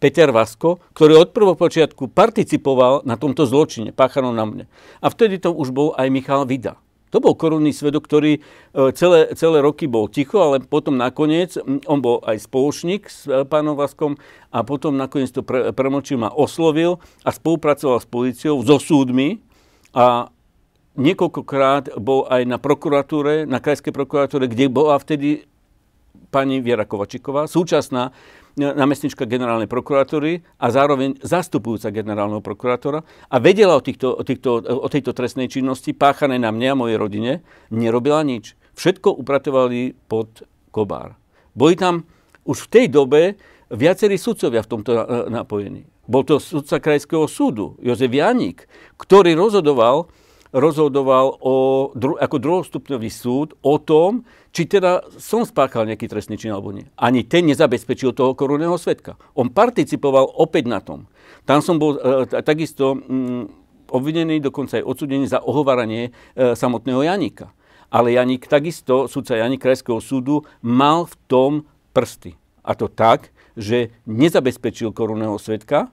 Peter 0.00 0.32
Vasko, 0.32 0.80
ktorý 0.96 1.20
od 1.20 1.36
prvopočiatku 1.36 2.08
participoval 2.08 3.04
na 3.04 3.20
tomto 3.20 3.44
zločine, 3.44 3.92
páchanom 3.92 4.32
na 4.32 4.48
mne. 4.48 4.64
A 5.04 5.12
vtedy 5.12 5.36
to 5.36 5.52
už 5.52 5.76
bol 5.76 5.92
aj 5.92 6.08
Michal 6.08 6.48
Vida. 6.48 6.80
To 7.10 7.18
bol 7.18 7.34
korunný 7.34 7.74
svedok, 7.74 8.06
ktorý 8.06 8.38
e, 8.38 8.40
celé, 8.94 9.34
celé 9.34 9.58
roky 9.58 9.90
bol 9.90 10.06
ticho, 10.06 10.38
ale 10.40 10.62
potom 10.62 10.94
nakoniec, 10.94 11.58
on 11.90 11.98
bol 11.98 12.22
aj 12.22 12.46
spoločník 12.46 13.10
s 13.10 13.26
e, 13.26 13.42
pánom 13.42 13.74
Vaskom 13.74 14.14
a 14.54 14.62
potom 14.62 14.94
nakoniec 14.94 15.34
to 15.34 15.42
pre, 15.42 15.74
premočil, 15.74 16.22
ma 16.22 16.30
oslovil 16.30 17.02
a 17.26 17.34
spolupracoval 17.34 17.98
s 17.98 18.06
policiou, 18.06 18.62
so 18.62 18.78
súdmi 18.78 19.42
a 19.90 20.30
niekoľkokrát 21.00 21.96
bol 21.96 22.28
aj 22.28 22.44
na 22.44 22.60
prokuratúre, 22.60 23.48
na 23.48 23.58
krajskej 23.58 23.90
prokuratúre, 23.90 24.46
kde 24.46 24.68
bola 24.68 25.00
vtedy 25.00 25.48
pani 26.30 26.62
Viera 26.62 26.84
Kovačiková, 26.86 27.48
súčasná 27.50 28.12
námestnička 28.58 29.24
generálnej 29.24 29.70
prokuratúry 29.70 30.42
a 30.58 30.66
zároveň 30.68 31.16
zastupujúca 31.22 31.94
generálneho 31.94 32.42
prokurátora 32.42 33.02
a 33.30 33.36
vedela 33.38 33.78
o, 33.78 33.82
týchto, 33.82 34.12
o, 34.12 34.22
týchto, 34.26 34.60
o 34.60 34.88
tejto 34.90 35.14
trestnej 35.14 35.46
činnosti 35.46 35.94
páchanej 35.94 36.42
na 36.42 36.50
mne 36.50 36.74
a 36.74 36.78
mojej 36.78 36.98
rodine, 36.98 37.32
nerobila 37.70 38.20
nič. 38.26 38.58
Všetko 38.74 39.16
upratovali 39.16 39.94
pod 40.10 40.44
kobár. 40.74 41.14
Boli 41.54 41.78
tam 41.78 42.06
už 42.44 42.66
v 42.66 42.70
tej 42.70 42.86
dobe 42.90 43.38
viacerí 43.70 44.18
sudcovia 44.18 44.66
v 44.66 44.70
tomto 44.70 44.90
napojení. 45.30 45.86
Bol 46.10 46.26
to 46.26 46.42
sudca 46.42 46.82
krajského 46.82 47.30
súdu, 47.30 47.78
Jozef 47.78 48.10
Janík, 48.10 48.66
ktorý 48.98 49.38
rozhodoval 49.38 50.10
rozhodoval 50.50 51.38
o, 51.38 51.54
ako 52.18 52.36
druhostupňový 52.42 53.10
súd 53.10 53.54
o 53.62 53.78
tom, 53.78 54.26
či 54.50 54.66
teda 54.66 55.06
som 55.14 55.46
spáchal 55.46 55.86
nejaký 55.86 56.10
trestný 56.10 56.34
čin 56.34 56.50
alebo 56.50 56.74
nie. 56.74 56.90
Ani 56.98 57.22
ten 57.22 57.46
nezabezpečil 57.46 58.10
toho 58.10 58.34
korunného 58.34 58.74
svetka. 58.74 59.14
On 59.38 59.46
participoval 59.46 60.26
opäť 60.26 60.66
na 60.66 60.82
tom. 60.82 61.06
Tam 61.46 61.62
som 61.62 61.78
bol 61.78 61.96
e, 61.98 62.26
takisto 62.42 62.98
mm, 62.98 63.42
obvinený, 63.94 64.42
dokonca 64.42 64.82
aj 64.82 64.86
odsudený 64.86 65.30
za 65.30 65.38
ohovaranie 65.38 66.10
e, 66.10 66.58
samotného 66.58 67.06
Janika. 67.06 67.54
Ale 67.90 68.14
Janik 68.14 68.46
takisto, 68.46 69.10
sudca 69.10 69.38
Janik 69.38 69.62
Krajského 69.62 69.98
súdu, 69.98 70.46
mal 70.62 71.06
v 71.06 71.14
tom 71.26 71.52
prsty. 71.90 72.38
A 72.62 72.78
to 72.78 72.86
tak, 72.86 73.34
že 73.58 73.90
nezabezpečil 74.06 74.94
korunného 74.94 75.34
svetka, 75.42 75.90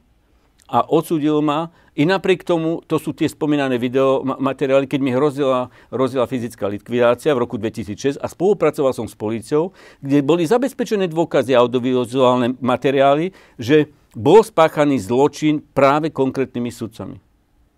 a 0.68 0.84
odsudil 0.84 1.40
ma. 1.42 1.72
I 1.98 2.06
napriek 2.06 2.46
tomu, 2.46 2.86
to 2.86 3.02
sú 3.02 3.10
tie 3.16 3.26
spomínané 3.26 3.82
video 3.82 4.22
materiály, 4.22 4.86
keď 4.86 5.00
mi 5.02 5.10
hrozila, 5.16 5.74
hrozila 5.90 6.30
fyzická 6.30 6.70
likvidácia 6.70 7.34
v 7.34 7.42
roku 7.42 7.58
2006 7.58 8.22
a 8.22 8.28
spolupracoval 8.30 8.94
som 8.94 9.10
s 9.10 9.18
policiou, 9.18 9.74
kde 10.06 10.22
boli 10.22 10.46
zabezpečené 10.46 11.10
dôkazy 11.10 11.58
a 11.58 11.66
audiovizuálne 11.66 12.54
materiály, 12.62 13.34
že 13.58 13.90
bol 14.14 14.46
spáchaný 14.46 15.02
zločin 15.02 15.66
práve 15.74 16.14
konkrétnymi 16.14 16.70
sudcami. 16.70 17.18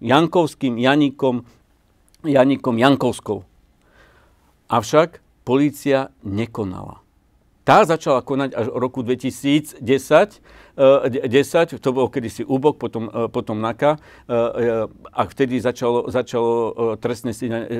Jankovským, 0.03 0.75
Janikom, 0.75 1.47
Janikom 2.27 2.75
Jankovskou. 2.75 3.47
Avšak 4.67 5.23
polícia 5.47 6.11
nekonala. 6.27 6.99
Tá 7.69 7.85
začala 7.85 8.25
konať 8.25 8.57
až 8.57 8.73
v 8.73 8.81
roku 8.81 9.05
2010, 9.05 9.77
10, 9.85 11.69
eh, 11.69 11.77
to 11.77 11.89
bolo 11.93 12.09
kedysi 12.09 12.41
úbok, 12.41 12.81
potom, 12.81 13.13
eh, 13.13 13.29
potom 13.29 13.61
NAKA, 13.61 13.93
eh, 13.93 14.89
a 14.89 15.21
vtedy 15.29 15.61
začalo, 15.61 16.09
začalo 16.09 16.73
trestné 16.97 17.29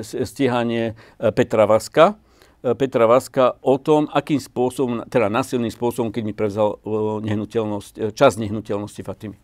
stíhanie 0.05 0.93
Petra 1.33 1.65
Vaska. 1.65 2.21
Petra 2.61 3.09
Vaska 3.09 3.57
o 3.65 3.81
tom, 3.81 4.05
akým 4.13 4.37
spôsobom, 4.37 5.09
teda 5.09 5.25
násilným 5.25 5.73
spôsobom, 5.73 6.13
keď 6.13 6.23
mi 6.27 6.37
prevzal 6.37 6.77
nehnuteľnosť, 7.25 8.13
časť 8.13 8.35
nehnuteľnosti 8.45 9.01
Fatimy. 9.01 9.41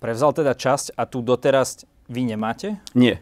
Prevzal 0.00 0.32
teda 0.32 0.56
časť 0.56 0.96
a 0.96 1.04
tu 1.04 1.20
doteraz 1.20 1.84
vy 2.08 2.32
nemáte? 2.32 2.80
Nie. 2.96 3.20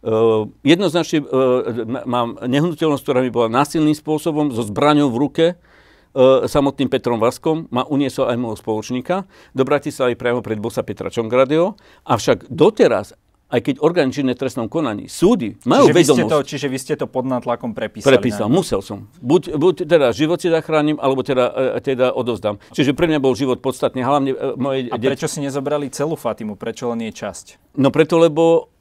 Uh, 0.00 0.48
jednoznačne 0.64 1.20
uh, 1.20 1.84
mám 2.08 2.40
nehnuteľnosť, 2.40 3.04
ktorá 3.04 3.20
mi 3.20 3.28
bola 3.28 3.52
násilným 3.52 3.92
spôsobom, 3.92 4.48
so 4.48 4.64
zbraňou 4.64 5.12
v 5.12 5.16
ruke, 5.20 5.46
uh, 5.52 6.48
samotným 6.48 6.88
Petrom 6.88 7.20
Vaskom, 7.20 7.68
ma 7.68 7.84
uniesol 7.84 8.32
aj 8.32 8.36
môjho 8.40 8.56
spoločníka 8.56 9.28
do 9.52 9.62
Bratislavy 9.68 10.16
priamo 10.16 10.40
pred 10.40 10.56
bosa 10.56 10.80
Petra 10.80 11.12
Čongradeo. 11.12 11.76
Avšak 12.08 12.48
doteraz, 12.48 13.12
aj 13.52 13.60
keď 13.60 13.74
orgány 13.84 14.08
činné 14.08 14.32
trestnom 14.32 14.72
konaní, 14.72 15.04
súdy 15.04 15.60
majú 15.68 15.92
čiže 15.92 15.96
vedomosť... 16.00 16.16
Vy 16.16 16.24
ste 16.24 16.32
to, 16.32 16.38
čiže 16.48 16.66
vy 16.72 16.78
ste 16.80 16.94
to 16.96 17.04
pod 17.04 17.28
nátlakom 17.28 17.76
prepísali? 17.76 18.16
Prepísal, 18.16 18.48
ne? 18.48 18.56
musel 18.56 18.80
som. 18.80 19.04
Buď, 19.20 19.52
buď 19.58 19.74
teda 19.84 20.16
život 20.16 20.40
si 20.40 20.48
zachránim, 20.48 20.96
alebo 20.96 21.20
teda, 21.20 21.76
teda 21.84 22.16
odovzdám. 22.16 22.56
Čiže 22.72 22.96
pre 22.96 23.04
mňa 23.04 23.20
bol 23.20 23.36
život 23.36 23.60
podstatný. 23.60 24.00
Hlavne 24.00 24.32
moje 24.56 24.88
A 24.88 24.96
prečo 24.96 25.28
si 25.28 25.44
nezobrali 25.44 25.92
celú 25.92 26.16
Fatimu? 26.16 26.56
Prečo 26.56 26.88
len 26.88 27.04
je 27.04 27.12
časť? 27.12 27.76
No 27.76 27.92
preto, 27.92 28.16
lebo 28.16 28.72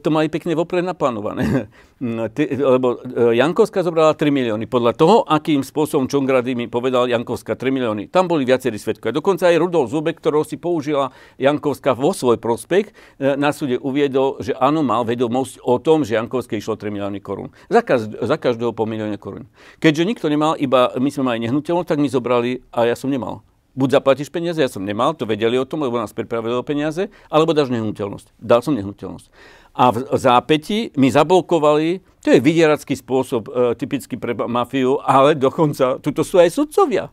to 0.00 0.08
mali 0.08 0.32
pekne 0.32 0.56
vopred 0.56 0.80
naplánované. 0.80 1.68
Ty, 2.02 2.44
lebo 2.58 2.98
uh, 2.98 3.30
Jankovská 3.30 3.86
zobrala 3.86 4.18
3 4.18 4.26
milióny. 4.34 4.66
Podľa 4.66 4.92
toho, 4.98 5.16
akým 5.22 5.62
spôsobom 5.62 6.10
Čongrady 6.10 6.58
mi 6.58 6.66
povedal 6.66 7.06
Jankovská 7.06 7.54
3 7.54 7.70
milióny. 7.70 8.10
Tam 8.10 8.26
boli 8.26 8.42
viacerí 8.42 8.74
svetkovia. 8.74 9.14
Dokonca 9.14 9.46
aj 9.46 9.60
Rudolf 9.62 9.94
Zubek, 9.94 10.18
ktorého 10.18 10.42
si 10.42 10.58
použila 10.58 11.14
Jankovská 11.38 11.94
vo 11.94 12.10
svoj 12.10 12.42
prospech, 12.42 12.90
uh, 12.90 13.38
na 13.38 13.54
súde 13.54 13.78
uviedol, 13.78 14.42
že 14.42 14.50
áno, 14.58 14.82
mal 14.82 15.06
vedomosť 15.06 15.62
o 15.62 15.78
tom, 15.78 16.02
že 16.02 16.18
Jankovské 16.18 16.58
išlo 16.58 16.74
3 16.74 16.90
milióny 16.90 17.22
korún. 17.22 17.54
Za, 17.70 17.86
každ- 17.86 18.18
za 18.18 18.34
každého 18.34 18.74
po 18.74 18.82
milióne 18.82 19.20
korún. 19.20 19.46
Keďže 19.78 20.08
nikto 20.08 20.26
nemal, 20.26 20.58
iba 20.58 20.90
my 20.98 21.10
sme 21.12 21.28
mali 21.28 21.46
nehnuteľnosť, 21.46 21.86
tak 21.86 22.02
mi 22.02 22.10
zobrali 22.10 22.66
a 22.74 22.90
ja 22.90 22.98
som 22.98 23.12
nemal. 23.12 23.46
Buď 23.72 24.00
zaplatíš 24.00 24.28
peniaze, 24.28 24.60
ja 24.60 24.68
som 24.68 24.84
nemal, 24.84 25.16
to 25.16 25.24
vedeli 25.24 25.56
o 25.56 25.64
tom, 25.64 25.80
lebo 25.80 25.96
nás 25.96 26.12
pripravili 26.12 26.52
o 26.52 26.66
peniaze, 26.66 27.08
alebo 27.32 27.56
dáš 27.56 27.72
nehnuteľnosť. 27.72 28.36
Dal 28.36 28.60
som 28.60 28.76
nehnuteľnosť. 28.76 29.32
A 29.72 29.88
v 29.88 30.12
zápäti 30.20 30.92
mi 31.00 31.08
zablokovali, 31.08 32.04
to 32.20 32.36
je 32.36 32.44
vydieracký 32.44 32.92
spôsob, 32.92 33.48
e, 33.48 33.72
typický 33.80 34.20
pre 34.20 34.36
mafiu, 34.36 35.00
ale 35.00 35.32
dokonca, 35.32 35.96
tuto 36.04 36.20
sú 36.20 36.36
aj 36.36 36.52
sudcovia. 36.52 37.08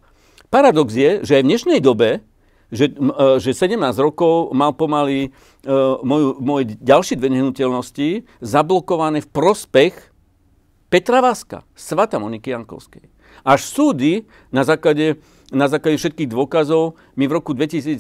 Paradox 0.52 0.92
je, 0.92 1.24
že 1.24 1.40
aj 1.40 1.44
v 1.48 1.50
dnešnej 1.56 1.80
dobe, 1.80 2.20
že, 2.68 2.92
e, 2.92 3.40
že 3.40 3.56
17 3.56 3.80
rokov 3.96 4.52
mal 4.52 4.76
pomaly 4.76 5.30
e, 5.64 5.74
moju, 6.04 6.44
moje 6.44 6.76
ďalšie 6.84 7.16
dve 7.16 7.32
nehnuteľnosti 7.40 8.28
zablokované 8.44 9.24
v 9.24 9.32
prospech 9.32 9.96
Petra 10.92 11.24
Vaska, 11.24 11.64
svata 11.72 12.20
Moniky 12.20 12.52
Jankovskej. 12.52 13.08
Až 13.48 13.62
súdy 13.64 14.28
na 14.52 14.68
základe 14.68 15.22
na 15.50 15.66
základe 15.66 15.98
všetkých 15.98 16.30
dôkazov 16.30 16.98
mi 17.18 17.26
v 17.26 17.42
roku 17.42 17.58
2017 17.58 18.00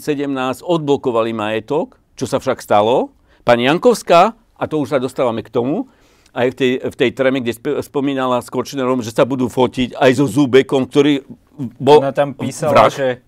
odblokovali 0.61 1.33
majetok, 1.33 1.97
čo 2.13 2.29
sa 2.29 2.37
však 2.37 2.61
stalo. 2.61 3.13
Pani 3.41 3.65
Jankovská, 3.65 4.37
a 4.37 4.63
to 4.69 4.77
už 4.77 4.93
sa 4.93 4.99
dostávame 5.01 5.41
k 5.41 5.49
tomu, 5.49 5.89
aj 6.29 6.53
v 6.53 6.55
tej, 6.55 6.71
v 6.85 6.95
tej 6.95 7.09
treme, 7.17 7.41
kde 7.41 7.57
spomínala 7.81 8.37
s 8.45 8.53
Kočnerom, 8.53 9.01
že 9.01 9.09
sa 9.09 9.25
budú 9.25 9.49
fotiť 9.49 9.97
aj 9.97 10.11
so 10.13 10.29
Zubekom, 10.29 10.85
ktorý 10.85 11.25
bol 11.81 12.05
Ona 12.05 12.13
tam 12.13 12.37
písala, 12.37 12.85
vrah. 12.85 12.93
že, 12.93 13.25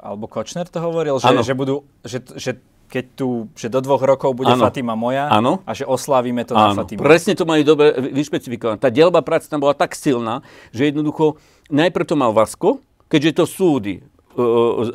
alebo 0.00 0.24
Kočner 0.24 0.64
to 0.64 0.80
hovoril, 0.80 1.20
že, 1.20 1.28
že, 1.44 1.52
budú, 1.52 1.84
že, 2.00 2.24
že 2.40 2.50
keď 2.90 3.04
tu, 3.14 3.28
že 3.54 3.70
do 3.70 3.78
dvoch 3.84 4.02
rokov 4.02 4.34
bude 4.34 4.50
ano. 4.50 4.66
Fatima 4.66 4.96
moja 4.98 5.30
ano. 5.30 5.62
a 5.62 5.70
že 5.76 5.84
oslávime 5.86 6.42
to 6.42 6.56
ano. 6.56 6.74
na 6.74 6.80
Fatimu. 6.80 7.04
Presne 7.04 7.36
to 7.38 7.44
majú 7.46 7.62
dobre 7.62 7.94
vyšpecifikované. 8.10 8.80
Tá 8.80 8.88
delba 8.90 9.20
práce 9.22 9.46
tam 9.46 9.62
bola 9.62 9.76
tak 9.76 9.92
silná, 9.94 10.40
že 10.74 10.90
jednoducho 10.90 11.38
najprv 11.70 12.08
to 12.08 12.16
mal 12.18 12.32
Vasko, 12.32 12.82
keďže 13.10 13.42
to 13.42 13.44
súdy 13.44 13.94
e, 13.98 14.02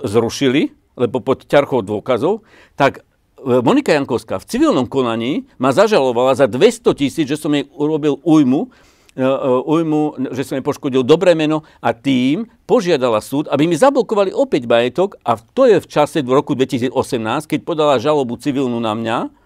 zrušili, 0.08 0.72
lebo 0.96 1.20
pod 1.20 1.44
ťarchou 1.44 1.84
dôkazov, 1.84 2.48
tak 2.80 3.04
e, 3.04 3.60
Monika 3.60 3.92
Jankovská 3.92 4.40
v 4.40 4.48
civilnom 4.48 4.88
konaní 4.88 5.46
ma 5.60 5.76
zažalovala 5.76 6.40
za 6.40 6.48
200 6.48 6.96
tisíc, 6.96 7.28
že 7.28 7.36
som 7.36 7.52
jej 7.52 7.68
urobil 7.76 8.24
újmu, 8.24 8.72
e, 9.14 9.22
e, 9.22 9.28
újmu, 9.68 10.32
že 10.32 10.48
som 10.48 10.56
jej 10.56 10.64
poškodil 10.64 11.04
dobré 11.04 11.36
meno 11.36 11.68
a 11.84 11.92
tým 11.92 12.48
požiadala 12.64 13.20
súd, 13.20 13.52
aby 13.52 13.68
mi 13.68 13.76
zablokovali 13.76 14.32
opäť 14.32 14.64
majetok 14.66 15.20
a 15.28 15.36
to 15.36 15.68
je 15.68 15.84
v 15.84 15.88
čase 15.92 16.24
v 16.24 16.32
roku 16.32 16.56
2018, 16.56 16.96
keď 17.52 17.60
podala 17.68 18.00
žalobu 18.00 18.40
civilnú 18.40 18.80
na 18.80 18.96
mňa, 18.96 19.45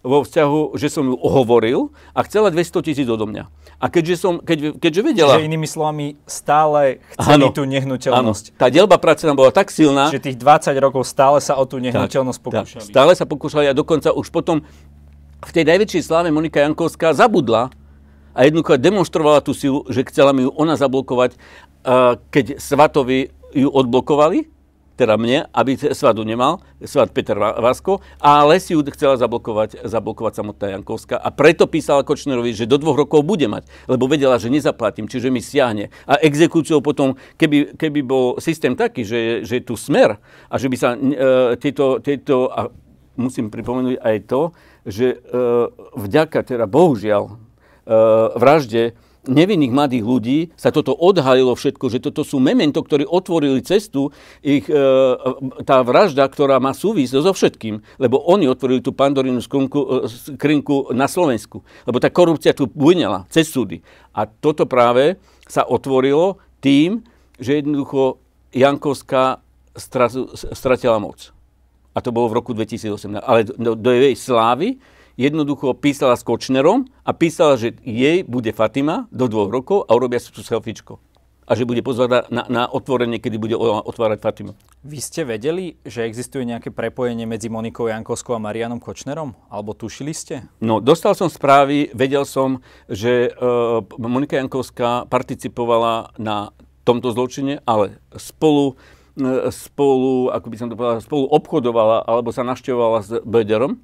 vo 0.00 0.24
vzťahu, 0.24 0.80
že 0.80 0.88
som 0.88 1.04
ju 1.04 1.16
ohovoril 1.16 1.92
a 2.16 2.24
chcela 2.24 2.48
200 2.48 2.86
tisíc 2.88 3.04
odo 3.04 3.28
mňa. 3.28 3.52
A 3.80 3.88
keďže, 3.92 4.16
som, 4.16 4.40
keď, 4.40 4.80
keďže 4.80 5.00
vedela... 5.04 5.36
Čiže 5.36 5.48
inými 5.48 5.68
slovami, 5.68 6.16
stále 6.24 7.04
chceli 7.16 7.48
ano, 7.48 7.52
tú 7.52 7.64
nehnuteľnosť. 7.68 8.44
Ano, 8.52 8.58
tá 8.60 8.66
delba 8.72 8.96
práce 8.96 9.28
tam 9.28 9.36
bola 9.36 9.52
tak 9.52 9.68
silná... 9.68 10.08
Že 10.08 10.32
tých 10.32 10.38
20 10.40 10.72
rokov 10.80 11.04
stále 11.04 11.40
sa 11.44 11.60
o 11.60 11.64
tú 11.68 11.80
nehnuteľnosť 11.80 12.38
tak, 12.40 12.44
pokúšali. 12.44 12.84
Tak, 12.84 12.92
stále 12.92 13.12
sa 13.16 13.24
pokúšali 13.28 13.66
a 13.68 13.76
dokonca 13.76 14.12
už 14.12 14.28
potom 14.32 14.64
v 15.40 15.50
tej 15.52 15.64
najväčšej 15.64 16.02
sláve 16.04 16.28
Monika 16.28 16.60
Jankovská 16.60 17.16
zabudla 17.16 17.72
a 18.36 18.40
jednoducho 18.44 18.76
demonstrovala 18.76 19.40
tú 19.40 19.56
silu, 19.56 19.84
že 19.88 20.04
chcela 20.08 20.36
mi 20.36 20.44
ju 20.44 20.52
ona 20.52 20.76
zablokovať, 20.76 21.36
keď 22.28 22.60
Svatovi 22.60 23.32
ju 23.56 23.68
odblokovali 23.72 24.59
teda 25.00 25.16
mne, 25.16 25.48
aby 25.56 25.80
svadu 25.96 26.28
nemal, 26.28 26.60
svat 26.84 27.08
Peter 27.16 27.40
Vasko, 27.40 28.04
ale 28.20 28.60
si 28.60 28.76
ju 28.76 28.84
chcela 28.92 29.16
zablokovať, 29.16 29.88
zablokovať 29.88 30.32
samotná 30.44 30.76
Jankovská 30.76 31.16
a 31.16 31.32
preto 31.32 31.64
písala 31.64 32.04
Kočnerovi, 32.04 32.52
že 32.52 32.68
do 32.68 32.76
dvoch 32.76 33.00
rokov 33.00 33.24
bude 33.24 33.48
mať, 33.48 33.64
lebo 33.88 34.04
vedela, 34.04 34.36
že 34.36 34.52
nezaplatím, 34.52 35.08
čiže 35.08 35.32
mi 35.32 35.40
siahne. 35.40 35.88
A 36.04 36.20
exekúciou 36.20 36.84
potom, 36.84 37.16
keby, 37.40 37.80
keby 37.80 38.00
bol 38.04 38.36
systém 38.36 38.76
taký, 38.76 39.08
že, 39.08 39.48
že 39.48 39.60
je 39.60 39.64
tu 39.64 39.80
smer 39.80 40.20
a 40.52 40.54
že 40.60 40.68
by 40.68 40.76
sa 40.76 40.92
e, 40.92 40.98
tieto, 41.56 42.04
tieto, 42.04 42.52
a 42.52 42.68
musím 43.16 43.48
pripomenúť 43.48 43.96
aj 43.96 44.16
to, 44.28 44.42
že 44.84 45.16
e, 45.16 45.18
vďaka, 45.96 46.44
teda 46.44 46.68
bohužiaľ, 46.68 47.22
e, 47.24 47.32
vražde 48.36 48.92
nevinných 49.28 49.72
mladých 49.72 50.04
ľudí 50.04 50.38
sa 50.56 50.72
toto 50.72 50.96
odhalilo 50.96 51.52
všetko, 51.52 51.86
že 51.92 52.00
toto 52.00 52.24
sú 52.24 52.40
memento, 52.40 52.80
ktorí 52.80 53.04
otvorili 53.04 53.60
cestu, 53.60 54.08
ich, 54.40 54.64
e, 54.64 54.80
tá 55.64 55.84
vražda, 55.84 56.24
ktorá 56.24 56.56
má 56.56 56.72
súvisť 56.72 57.20
so 57.20 57.32
všetkým, 57.32 57.84
lebo 58.00 58.20
oni 58.24 58.48
otvorili 58.48 58.80
tú 58.80 58.96
pandorínu 58.96 59.44
skrinku, 59.44 60.76
e, 60.90 60.96
na 60.96 61.04
Slovensku. 61.04 61.60
Lebo 61.84 62.00
tá 62.00 62.08
korupcia 62.08 62.56
tu 62.56 62.64
bujnela 62.70 63.28
cez 63.28 63.52
súdy. 63.52 63.84
A 64.16 64.24
toto 64.24 64.64
práve 64.64 65.20
sa 65.44 65.68
otvorilo 65.68 66.40
tým, 66.64 67.04
že 67.36 67.60
jednoducho 67.60 68.20
Jankovská 68.52 69.40
stratila 70.54 70.98
moc. 70.98 71.32
A 71.94 71.98
to 71.98 72.14
bolo 72.14 72.30
v 72.30 72.36
roku 72.38 72.54
2018. 72.54 73.18
Ale 73.22 73.46
do, 73.46 73.74
do 73.74 73.90
jej 73.90 74.14
slávy 74.14 74.78
jednoducho 75.20 75.76
písala 75.76 76.16
s 76.16 76.24
Kočnerom 76.24 76.88
a 77.04 77.12
písala, 77.12 77.60
že 77.60 77.76
jej 77.84 78.24
bude 78.24 78.56
Fatima 78.56 79.04
do 79.12 79.28
dvoch 79.28 79.52
rokov 79.52 79.84
a 79.84 79.92
urobia 79.92 80.16
si 80.16 80.32
tu 80.32 80.40
selfiečko. 80.40 80.96
A 81.50 81.58
že 81.58 81.66
bude 81.66 81.82
pozvať 81.82 82.30
na, 82.30 82.46
na 82.46 82.62
otvorenie, 82.70 83.18
kedy 83.18 83.34
bude 83.34 83.58
otvárať 83.58 84.22
Fatimu. 84.22 84.54
Vy 84.86 85.02
ste 85.02 85.26
vedeli, 85.26 85.82
že 85.82 86.06
existuje 86.06 86.46
nejaké 86.46 86.70
prepojenie 86.70 87.26
medzi 87.26 87.50
Monikou 87.50 87.90
Jankovskou 87.90 88.38
a 88.38 88.40
Marianom 88.40 88.78
Kočnerom? 88.78 89.34
Alebo 89.50 89.74
tušili 89.74 90.14
ste? 90.14 90.46
No, 90.62 90.78
dostal 90.78 91.18
som 91.18 91.26
správy, 91.26 91.90
vedel 91.90 92.22
som, 92.22 92.62
že 92.86 93.34
uh, 93.34 93.82
Monika 93.98 94.38
Jankovská 94.38 95.10
participovala 95.10 96.14
na 96.22 96.54
tomto 96.86 97.10
zločine, 97.10 97.66
ale 97.66 97.98
spolu 98.14 98.78
e, 99.18 99.52
spolu, 99.52 100.30
ako 100.30 100.46
by 100.48 100.56
som 100.56 100.68
to 100.70 100.78
povedal, 100.78 101.02
spolu 101.02 101.28
obchodovala 101.28 102.06
alebo 102.06 102.30
sa 102.30 102.46
naštevovala 102.46 102.98
s 103.04 103.10
Bederom, 103.26 103.82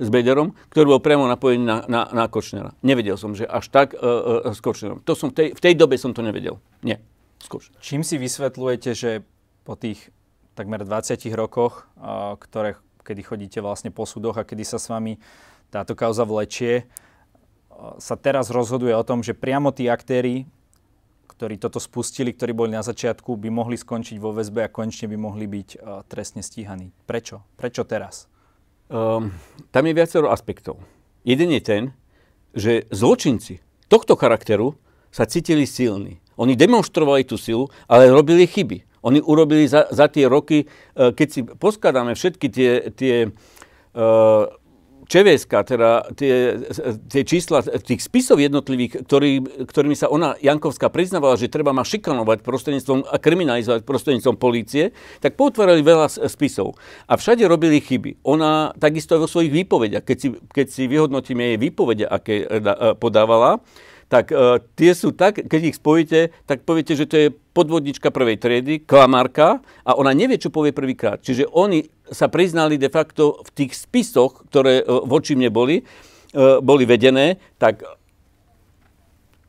s 0.00 0.08
Bederom, 0.08 0.56
ktorý 0.72 0.96
bol 0.96 1.00
priamo 1.04 1.28
napojený 1.28 1.60
na, 1.60 1.78
na, 1.84 2.02
na 2.08 2.24
Kočnera. 2.24 2.72
Nevedel 2.80 3.20
som, 3.20 3.36
že 3.36 3.44
až 3.44 3.68
tak 3.68 3.92
uh, 3.92 4.00
uh, 4.00 4.56
s 4.56 4.64
Kočnerom. 4.64 5.04
To 5.04 5.12
som 5.12 5.28
v, 5.28 5.36
tej, 5.36 5.48
v 5.52 5.60
tej 5.60 5.74
dobe 5.76 6.00
som 6.00 6.16
to 6.16 6.24
nevedel. 6.24 6.56
Nie, 6.80 7.04
s 7.36 7.48
Čím 7.84 8.00
si 8.00 8.16
vysvetľujete, 8.16 8.90
že 8.96 9.20
po 9.64 9.76
tých 9.76 10.08
takmer 10.56 10.84
20 10.84 11.16
rokoch, 11.32 11.88
ktoré, 12.36 12.76
kedy 13.00 13.22
chodíte 13.24 13.58
vlastne 13.64 13.88
po 13.88 14.04
súdoch 14.04 14.36
a 14.36 14.44
kedy 14.44 14.64
sa 14.66 14.76
s 14.76 14.92
vami 14.92 15.16
táto 15.72 15.96
kauza 15.96 16.28
vlečie, 16.28 16.84
sa 17.96 18.16
teraz 18.20 18.52
rozhoduje 18.52 18.92
o 18.92 19.06
tom, 19.06 19.24
že 19.24 19.32
priamo 19.32 19.72
tí 19.72 19.88
aktéry, 19.88 20.44
ktorí 21.32 21.56
toto 21.56 21.80
spustili, 21.80 22.36
ktorí 22.36 22.52
boli 22.52 22.76
na 22.76 22.84
začiatku, 22.84 23.40
by 23.40 23.48
mohli 23.48 23.80
skončiť 23.80 24.20
vo 24.20 24.36
väzbe 24.36 24.68
a 24.68 24.68
konečne 24.68 25.08
by 25.08 25.16
mohli 25.16 25.48
byť 25.48 25.68
uh, 25.80 26.04
trestne 26.04 26.44
stíhaní. 26.44 26.92
Prečo? 27.08 27.40
Prečo 27.56 27.88
teraz? 27.88 28.28
Um, 28.90 29.30
tam 29.70 29.86
je 29.86 29.94
viacero 29.94 30.34
aspektov. 30.34 30.82
Jeden 31.22 31.54
je 31.54 31.62
ten, 31.62 31.82
že 32.58 32.90
zločinci 32.90 33.62
tohto 33.86 34.18
charakteru 34.18 34.74
sa 35.14 35.30
cítili 35.30 35.62
silní. 35.62 36.18
Oni 36.34 36.58
demonstrovali 36.58 37.22
tú 37.22 37.38
silu, 37.38 37.70
ale 37.86 38.10
robili 38.10 38.50
chyby. 38.50 38.82
Oni 39.06 39.22
urobili 39.22 39.70
za, 39.70 39.86
za 39.94 40.10
tie 40.10 40.26
roky, 40.26 40.66
uh, 40.66 41.14
keď 41.14 41.28
si 41.30 41.40
poskladáme 41.46 42.18
všetky 42.18 42.46
tie, 42.50 42.70
tie 42.90 43.30
uh, 43.30 44.50
ČVSK, 45.10 45.52
teda 45.66 46.06
tie, 46.14 46.54
tie 47.10 47.22
čísla 47.26 47.66
tých 47.66 47.98
spisov 47.98 48.38
jednotlivých, 48.38 49.02
ktorý, 49.02 49.66
ktorými 49.66 49.98
sa 49.98 50.06
ona, 50.06 50.38
Jankovská, 50.38 50.86
priznávala, 50.86 51.34
že 51.34 51.50
treba 51.50 51.74
ma 51.74 51.82
šikanovať 51.82 52.46
prostredníctvom 52.46 53.10
a 53.10 53.18
kriminalizovať 53.18 53.82
prostredníctvom 53.82 54.38
polície, 54.38 54.94
tak 55.18 55.34
potvárali 55.34 55.82
veľa 55.82 56.30
spisov. 56.30 56.78
A 57.10 57.18
všade 57.18 57.42
robili 57.50 57.82
chyby. 57.82 58.22
Ona 58.22 58.70
takisto 58.78 59.18
aj 59.18 59.26
vo 59.26 59.28
svojich 59.28 59.50
výpovediach, 59.50 60.06
keď 60.06 60.16
si, 60.22 60.28
keď 60.30 60.66
si 60.70 60.86
vyhodnotíme 60.86 61.42
jej 61.42 61.58
výpovede, 61.58 62.06
aké 62.06 62.46
e, 62.46 62.62
podávala, 62.94 63.58
tak 64.10 64.34
uh, 64.34 64.58
tie 64.74 64.90
sú 64.90 65.14
tak, 65.14 65.38
keď 65.46 65.60
ich 65.70 65.78
spojíte, 65.78 66.34
tak 66.50 66.66
poviete, 66.66 66.98
že 66.98 67.06
to 67.06 67.16
je 67.16 67.28
podvodnička 67.30 68.10
prvej 68.10 68.42
triedy, 68.42 68.82
klamárka 68.82 69.62
a 69.86 69.94
ona 69.94 70.10
nevie, 70.10 70.34
čo 70.34 70.50
povie 70.50 70.74
prvýkrát. 70.74 71.22
Čiže 71.22 71.46
oni 71.46 71.86
sa 72.10 72.26
priznali 72.26 72.74
de 72.74 72.90
facto 72.90 73.38
v 73.46 73.50
tých 73.54 73.78
spisoch, 73.78 74.42
ktoré 74.50 74.82
uh, 74.82 75.06
voči 75.06 75.38
mne 75.38 75.54
boli, 75.54 75.86
uh, 76.34 76.58
boli 76.58 76.82
vedené, 76.90 77.38
tak 77.62 77.86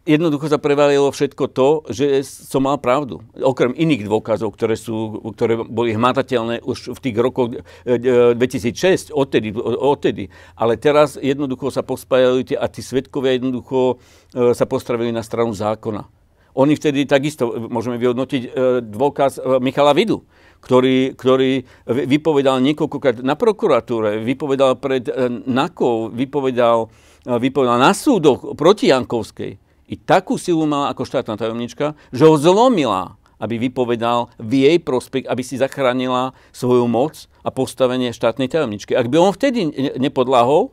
jednoducho 0.06 0.50
sa 0.50 0.58
prevalilo 0.58 1.14
všetko 1.14 1.44
to, 1.54 1.70
že 1.94 2.26
som 2.26 2.66
mal 2.66 2.82
pravdu. 2.82 3.22
Okrem 3.38 3.74
iných 3.78 4.10
dôkazov, 4.10 4.54
ktoré, 4.58 4.74
sú, 4.74 5.22
ktoré 5.38 5.62
boli 5.62 5.94
hmatateľné 5.94 6.66
už 6.66 6.98
v 6.98 7.00
tých 7.00 7.16
rokoch 7.22 7.62
2006, 7.86 9.14
e, 9.14 9.14
odtedy, 9.14 9.54
odtedy. 9.62 10.24
Ale 10.58 10.78
teraz 10.82 11.22
jednoducho 11.22 11.70
sa 11.70 11.86
pospájali 11.86 12.54
tie, 12.54 12.58
a 12.58 12.66
tí 12.66 12.82
svetkovia 12.82 13.38
jednoducho 13.38 14.02
e, 14.34 14.58
sa 14.58 14.66
postavili 14.66 15.14
na 15.14 15.22
stranu 15.22 15.54
zákona. 15.54 16.10
Oni 16.52 16.76
vtedy 16.76 17.06
takisto, 17.06 17.54
e, 17.54 17.70
môžeme 17.70 18.02
vyhodnotiť 18.02 18.58
dôkaz 18.90 19.38
Michala 19.62 19.94
Vidu, 19.94 20.26
ktorý, 20.62 21.14
ktorý 21.14 21.66
vypovedal 21.86 22.58
niekoľkokrát 22.62 23.22
na 23.22 23.38
prokuratúre, 23.38 24.22
vypovedal 24.22 24.78
pred 24.78 25.10
NAKou, 25.46 26.14
vypovedal, 26.14 26.90
vypovedal 27.26 27.78
na 27.82 27.94
súdoch 27.98 28.54
proti 28.54 28.94
Jankovskej 28.94 29.71
i 29.92 30.00
takú 30.00 30.40
silu 30.40 30.64
mala 30.64 30.88
ako 30.96 31.04
štátna 31.04 31.36
tajomnička, 31.36 32.00
že 32.16 32.24
ho 32.24 32.40
zlomila, 32.40 33.20
aby 33.44 33.60
vypovedal 33.60 34.32
v 34.40 34.64
jej 34.64 34.78
prospech, 34.80 35.28
aby 35.28 35.44
si 35.44 35.60
zachránila 35.60 36.32
svoju 36.56 36.88
moc 36.88 37.28
a 37.44 37.52
postavenie 37.52 38.16
štátnej 38.16 38.48
tajomničky. 38.48 38.96
Ak 38.96 39.12
by 39.12 39.20
on 39.20 39.36
vtedy 39.36 39.68
nepodláhol 40.00 40.72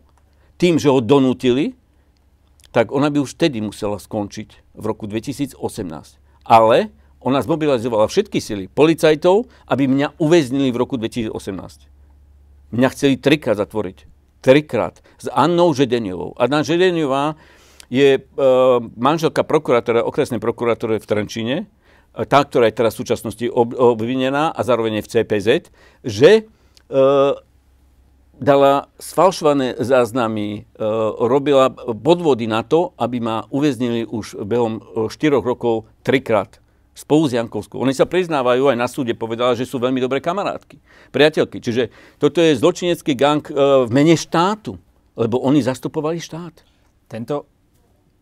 tým, 0.63 0.79
že 0.79 0.87
ho 0.87 1.03
donútili, 1.03 1.75
tak 2.71 2.95
ona 2.95 3.11
by 3.11 3.25
už 3.25 3.35
vtedy 3.35 3.59
musela 3.59 3.99
skončiť 3.99 4.79
v 4.79 4.85
roku 4.87 5.11
2018. 5.11 5.59
Ale 6.47 6.95
ona 7.19 7.43
zmobilizovala 7.43 8.07
všetky 8.07 8.39
sily 8.39 8.71
policajtov, 8.71 9.51
aby 9.67 9.91
mňa 9.91 10.21
uväznili 10.23 10.71
v 10.71 10.79
roku 10.79 10.95
2018. 11.01 11.35
Mňa 12.71 12.89
chceli 12.95 13.17
trikrát 13.19 13.59
zatvoriť. 13.59 14.07
Trikrát. 14.45 15.03
S 15.19 15.27
Annou 15.33 15.75
Žedeniovou. 15.75 16.37
Anna 16.39 16.63
Žedeniová 16.63 17.35
je 17.89 18.21
uh, 18.21 18.85
manželka 18.97 19.43
prokurátora, 19.45 20.05
okresnej 20.05 20.41
prokuratúry 20.41 21.01
v 21.01 21.09
Trenčíne, 21.09 21.57
e, 21.65 22.25
tá, 22.29 22.45
ktorá 22.45 22.69
je 22.69 22.77
teraz 22.77 22.93
v 22.95 23.01
súčasnosti 23.05 23.47
ob, 23.49 23.73
obvinená 23.73 24.53
a 24.53 24.61
zároveň 24.61 25.01
je 25.01 25.05
v 25.05 25.11
CPZ, 25.13 25.49
že 26.05 26.31
uh, 26.45 27.33
dala 28.37 28.93
sfalšované 29.01 29.81
záznamy, 29.81 30.69
uh, 30.77 31.17
robila 31.17 31.73
podvody 31.97 32.45
na 32.45 32.61
to, 32.61 32.93
aby 33.01 33.25
ma 33.25 33.49
uväznili 33.49 34.05
už 34.05 34.45
behom 34.45 34.85
4 35.09 35.41
rokov 35.41 35.89
trikrát 36.05 36.61
spolu 36.93 37.31
s 37.31 37.33
Jankovskou. 37.39 37.79
Oni 37.79 37.95
sa 37.95 38.11
priznávajú, 38.11 38.75
aj 38.75 38.79
na 38.79 38.91
súde 38.91 39.15
povedala, 39.15 39.55
že 39.55 39.63
sú 39.63 39.79
veľmi 39.79 40.03
dobré 40.03 40.19
kamarátky, 40.19 40.83
priateľky. 41.15 41.63
Čiže 41.63 41.95
toto 42.19 42.43
je 42.43 42.59
zločinecký 42.59 43.17
gang 43.17 43.41
uh, 43.49 43.89
v 43.89 43.91
mene 43.97 44.19
štátu, 44.19 44.77
lebo 45.17 45.41
oni 45.41 45.65
zastupovali 45.65 46.21
štát. 46.21 46.63
Tento 47.09 47.58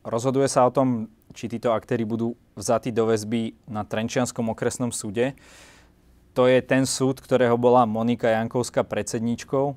Rozhoduje 0.07 0.47
sa 0.47 0.63
o 0.63 0.71
tom, 0.71 1.11
či 1.35 1.51
títo 1.51 1.75
aktéry 1.75 2.07
budú 2.07 2.39
vzatí 2.55 2.95
do 2.95 3.11
väzby 3.11 3.59
na 3.67 3.83
Trenčianskom 3.83 4.47
okresnom 4.55 4.95
súde. 4.95 5.35
To 6.39 6.47
je 6.47 6.63
ten 6.63 6.87
súd, 6.87 7.19
ktorého 7.19 7.59
bola 7.59 7.83
Monika 7.91 8.31
Jankovská 8.31 8.87
predsedníčkou. 8.87 9.75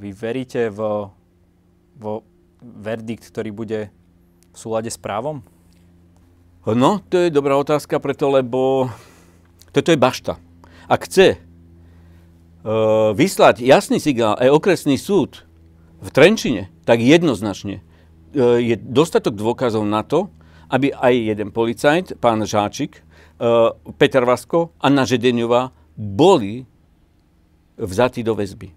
Vy 0.00 0.08
veríte 0.16 0.72
v, 0.72 1.12
vo 2.00 2.24
verdikt, 2.64 3.28
ktorý 3.28 3.52
bude 3.52 3.80
v 3.92 4.56
súlade 4.56 4.88
s 4.88 4.96
právom? 4.96 5.44
No, 6.64 7.04
to 7.12 7.28
je 7.28 7.28
dobrá 7.28 7.60
otázka 7.60 8.00
preto, 8.00 8.32
lebo 8.32 8.88
toto 9.68 9.92
je 9.92 10.00
bašta. 10.00 10.40
Ak 10.88 11.04
chce 11.04 11.36
uh, 11.36 13.12
vyslať 13.12 13.60
jasný 13.60 14.00
signál 14.00 14.40
aj 14.40 14.48
okresný 14.48 14.96
súd 14.96 15.44
v 16.00 16.08
Trenčine, 16.08 16.72
tak 16.88 17.04
jednoznačne 17.04 17.84
E, 17.84 17.92
je 18.38 18.74
dostatok 18.76 19.38
dôkazov 19.38 19.86
na 19.86 20.02
to, 20.02 20.28
aby 20.74 20.90
aj 20.90 21.14
jeden 21.14 21.50
policajt, 21.54 22.18
pán 22.18 22.42
Žáčik, 22.42 22.98
e, 22.98 23.02
Peter 23.94 24.26
Vasko, 24.26 24.74
Anna 24.82 25.06
Žedeňová 25.06 25.70
boli 25.94 26.66
vzatí 27.78 28.26
do 28.26 28.34
väzby. 28.34 28.74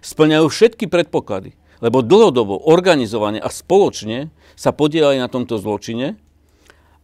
Splňajú 0.00 0.46
všetky 0.48 0.88
predpoklady, 0.88 1.56
lebo 1.84 2.00
dlhodobo, 2.00 2.64
organizovane 2.68 3.40
a 3.40 3.48
spoločne 3.52 4.32
sa 4.56 4.72
podielali 4.72 5.20
na 5.20 5.28
tomto 5.28 5.60
zločine 5.60 6.16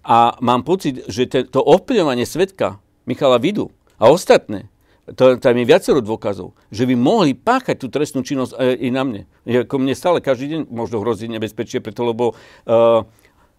a 0.05 0.41
mám 0.41 0.65
pocit, 0.65 1.05
že 1.09 1.29
to 1.29 1.61
ovplyvňovanie 1.61 2.25
svetka 2.25 2.81
Michala 3.05 3.37
Vidu 3.37 3.69
a 4.01 4.09
ostatné 4.09 4.70
to, 5.15 5.37
tam 5.39 5.55
je 5.59 5.67
viacero 5.67 5.99
dôkazov, 5.99 6.55
že 6.71 6.87
by 6.87 6.95
mohli 6.95 7.33
páchať 7.35 7.77
tú 7.83 7.87
trestnú 7.91 8.23
činnosť 8.23 8.53
aj 8.55 8.71
i 8.79 8.89
na 8.95 9.03
mne. 9.03 9.23
Ako 9.47 9.83
mne 9.83 9.95
stále 9.99 10.23
každý 10.23 10.57
deň 10.57 10.61
možno 10.71 11.03
hrozí 11.03 11.27
nebezpečie, 11.27 11.83
preto 11.83 12.07
lebo 12.07 12.35
uh, 12.35 13.03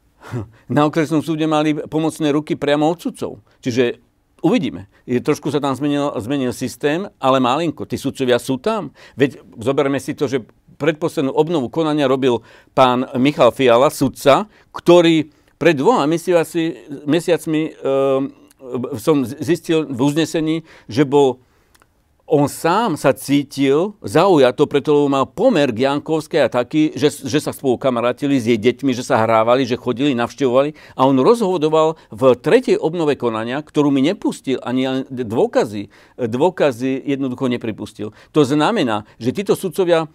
na 0.76 0.82
okresnom 0.88 1.20
súde 1.20 1.50
mali 1.50 1.76
pomocné 1.76 2.32
ruky 2.32 2.56
priamo 2.56 2.88
od 2.88 2.98
sudcov. 3.02 3.42
Čiže 3.60 4.00
uvidíme. 4.46 4.88
Je, 5.04 5.20
trošku 5.20 5.52
sa 5.52 5.60
tam 5.60 5.76
zmenil, 5.76 6.14
zmenil 6.22 6.54
systém, 6.56 7.10
ale 7.20 7.44
malinko. 7.44 7.86
Tí 7.86 8.00
sudcovia 8.00 8.40
sú 8.40 8.58
tam. 8.58 8.96
Veď 9.20 9.44
zoberme 9.60 10.00
si 10.00 10.16
to, 10.16 10.32
že 10.32 10.46
predposlednú 10.82 11.30
obnovu 11.36 11.70
konania 11.70 12.10
robil 12.10 12.42
pán 12.74 13.06
Michal 13.22 13.54
Fiala, 13.54 13.94
sudca, 13.94 14.50
ktorý 14.74 15.30
pred 15.62 15.78
dvoma 15.78 16.10
mesiacmi, 16.10 17.06
mesiacmi 17.06 17.62
uh, 17.70 18.41
som 19.00 19.24
zistil 19.26 19.88
v 19.88 20.00
uznesení, 20.00 20.56
že 20.88 21.04
bol 21.08 21.42
on 22.32 22.48
sám 22.48 22.96
sa 22.96 23.12
cítil 23.12 23.92
zaujato, 24.00 24.64
preto 24.64 24.96
lebo 24.96 25.12
mal 25.12 25.28
pomer 25.28 25.68
k 25.76 25.84
Jankovskej 25.84 26.48
a 26.48 26.48
taký, 26.48 26.96
že, 26.96 27.12
že 27.12 27.44
sa 27.44 27.52
spolu 27.52 27.76
kamarátili 27.76 28.40
s 28.40 28.48
jej 28.48 28.56
deťmi, 28.56 28.96
že 28.96 29.04
sa 29.04 29.20
hrávali, 29.20 29.68
že 29.68 29.76
chodili, 29.76 30.16
navštevovali 30.16 30.72
a 30.96 31.02
on 31.04 31.20
rozhodoval 31.20 32.00
v 32.08 32.22
tretej 32.40 32.80
obnove 32.80 33.20
konania, 33.20 33.60
ktorú 33.60 33.92
mi 33.92 34.00
nepustil, 34.00 34.64
ani 34.64 35.04
dôkazy, 35.12 35.92
dôkazy 36.16 37.04
jednoducho 37.04 37.52
nepripustil. 37.52 38.16
To 38.32 38.42
znamená, 38.48 39.04
že 39.20 39.36
títo 39.36 39.60
sudcovia, 39.60 40.08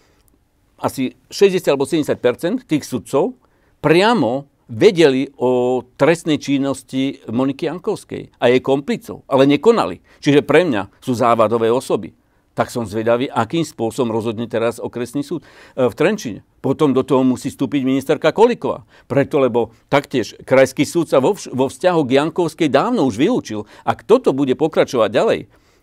asi 0.80 1.20
60 1.28 1.68
alebo 1.68 1.84
70 1.84 2.16
tých 2.64 2.88
sudcov, 2.88 3.36
priamo 3.84 4.48
vedeli 4.66 5.30
o 5.38 5.82
trestnej 5.94 6.42
činnosti 6.42 7.22
Moniky 7.30 7.70
Jankovskej 7.70 8.34
a 8.42 8.50
jej 8.50 8.60
komplicov, 8.62 9.22
ale 9.30 9.46
nekonali. 9.46 10.02
Čiže 10.18 10.42
pre 10.42 10.66
mňa 10.66 10.90
sú 10.98 11.14
závadové 11.14 11.70
osoby. 11.70 12.14
Tak 12.56 12.72
som 12.72 12.88
zvedavý, 12.88 13.28
akým 13.28 13.68
spôsobom 13.68 14.08
rozhodne 14.08 14.48
teraz 14.48 14.80
okresný 14.80 15.20
súd 15.20 15.44
e, 15.44 15.86
v 15.86 15.92
Trenčine. 15.92 16.40
Potom 16.64 16.96
do 16.96 17.04
toho 17.04 17.20
musí 17.20 17.52
vstúpiť 17.52 17.84
ministerka 17.84 18.32
Koliková. 18.32 18.88
Preto, 19.04 19.44
lebo 19.44 19.76
taktiež 19.92 20.32
krajský 20.40 20.88
súd 20.88 21.12
sa 21.12 21.20
vo, 21.20 21.36
vo 21.36 21.68
vzťahu 21.68 22.00
k 22.08 22.14
Jankovskej 22.16 22.72
dávno 22.72 23.04
už 23.04 23.20
vylúčil. 23.20 23.68
Ak 23.84 24.08
toto 24.08 24.32
bude 24.32 24.56
pokračovať 24.56 25.10
ďalej, 25.12 25.40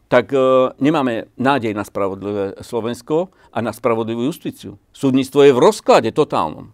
tak 0.09 0.33
e, 0.33 0.37
nemáme 0.81 1.29
nádej 1.37 1.77
na 1.77 1.85
spravodlivé 1.85 2.57
Slovensko 2.65 3.29
a 3.53 3.61
na 3.61 3.69
spravodlivú 3.69 4.25
justíciu. 4.25 4.81
Súdnictvo 4.97 5.45
je 5.45 5.53
v 5.53 5.61
rozklade 5.61 6.09
totálnom. 6.09 6.73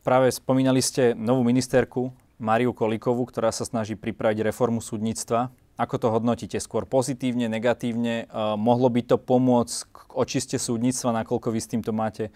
Práve 0.00 0.32
spomínali 0.32 0.80
ste 0.80 1.12
novú 1.12 1.44
ministerku 1.44 2.08
Mariu 2.40 2.72
Kolikovú, 2.72 3.28
ktorá 3.28 3.52
sa 3.52 3.68
snaží 3.68 4.00
pripraviť 4.00 4.48
reformu 4.48 4.80
súdnictva. 4.80 5.52
Ako 5.76 6.00
to 6.00 6.08
hodnotíte? 6.08 6.56
Skôr 6.56 6.88
pozitívne, 6.88 7.52
negatívne? 7.52 8.24
Mohlo 8.56 8.88
by 8.88 9.04
to 9.04 9.16
pomôcť 9.20 9.76
k 9.92 9.96
očiste 10.16 10.56
súdnictva, 10.56 11.20
nakoľko 11.20 11.52
vy 11.52 11.60
s 11.60 11.68
týmto 11.68 11.92
máte 11.92 12.32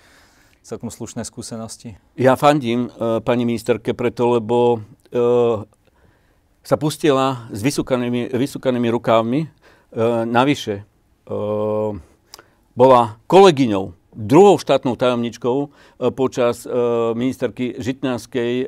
celkom 0.60 0.92
slušné 0.92 1.24
skúsenosti? 1.24 1.96
Ja 2.20 2.36
fandím 2.36 2.92
uh, 2.92 3.24
pani 3.24 3.48
ministerke 3.48 3.96
preto, 3.96 4.36
lebo 4.36 4.84
uh, 4.84 5.64
sa 6.60 6.76
pustila 6.76 7.48
s 7.48 7.64
vysúkanými, 7.64 8.28
vysúkanými 8.28 8.92
rukávmi. 8.92 9.40
Uh, 9.88 10.28
navyše, 10.28 10.84
uh, 11.32 11.96
bola 12.76 13.16
kolegyňou 13.24 13.96
druhou 14.14 14.56
štátnou 14.58 14.96
tajomničkou 14.96 15.56
e, 15.62 15.68
počas 16.14 16.64
e, 16.64 16.70
ministerky 17.18 17.74
Žitňanskej 17.78 18.52
e, 18.62 18.66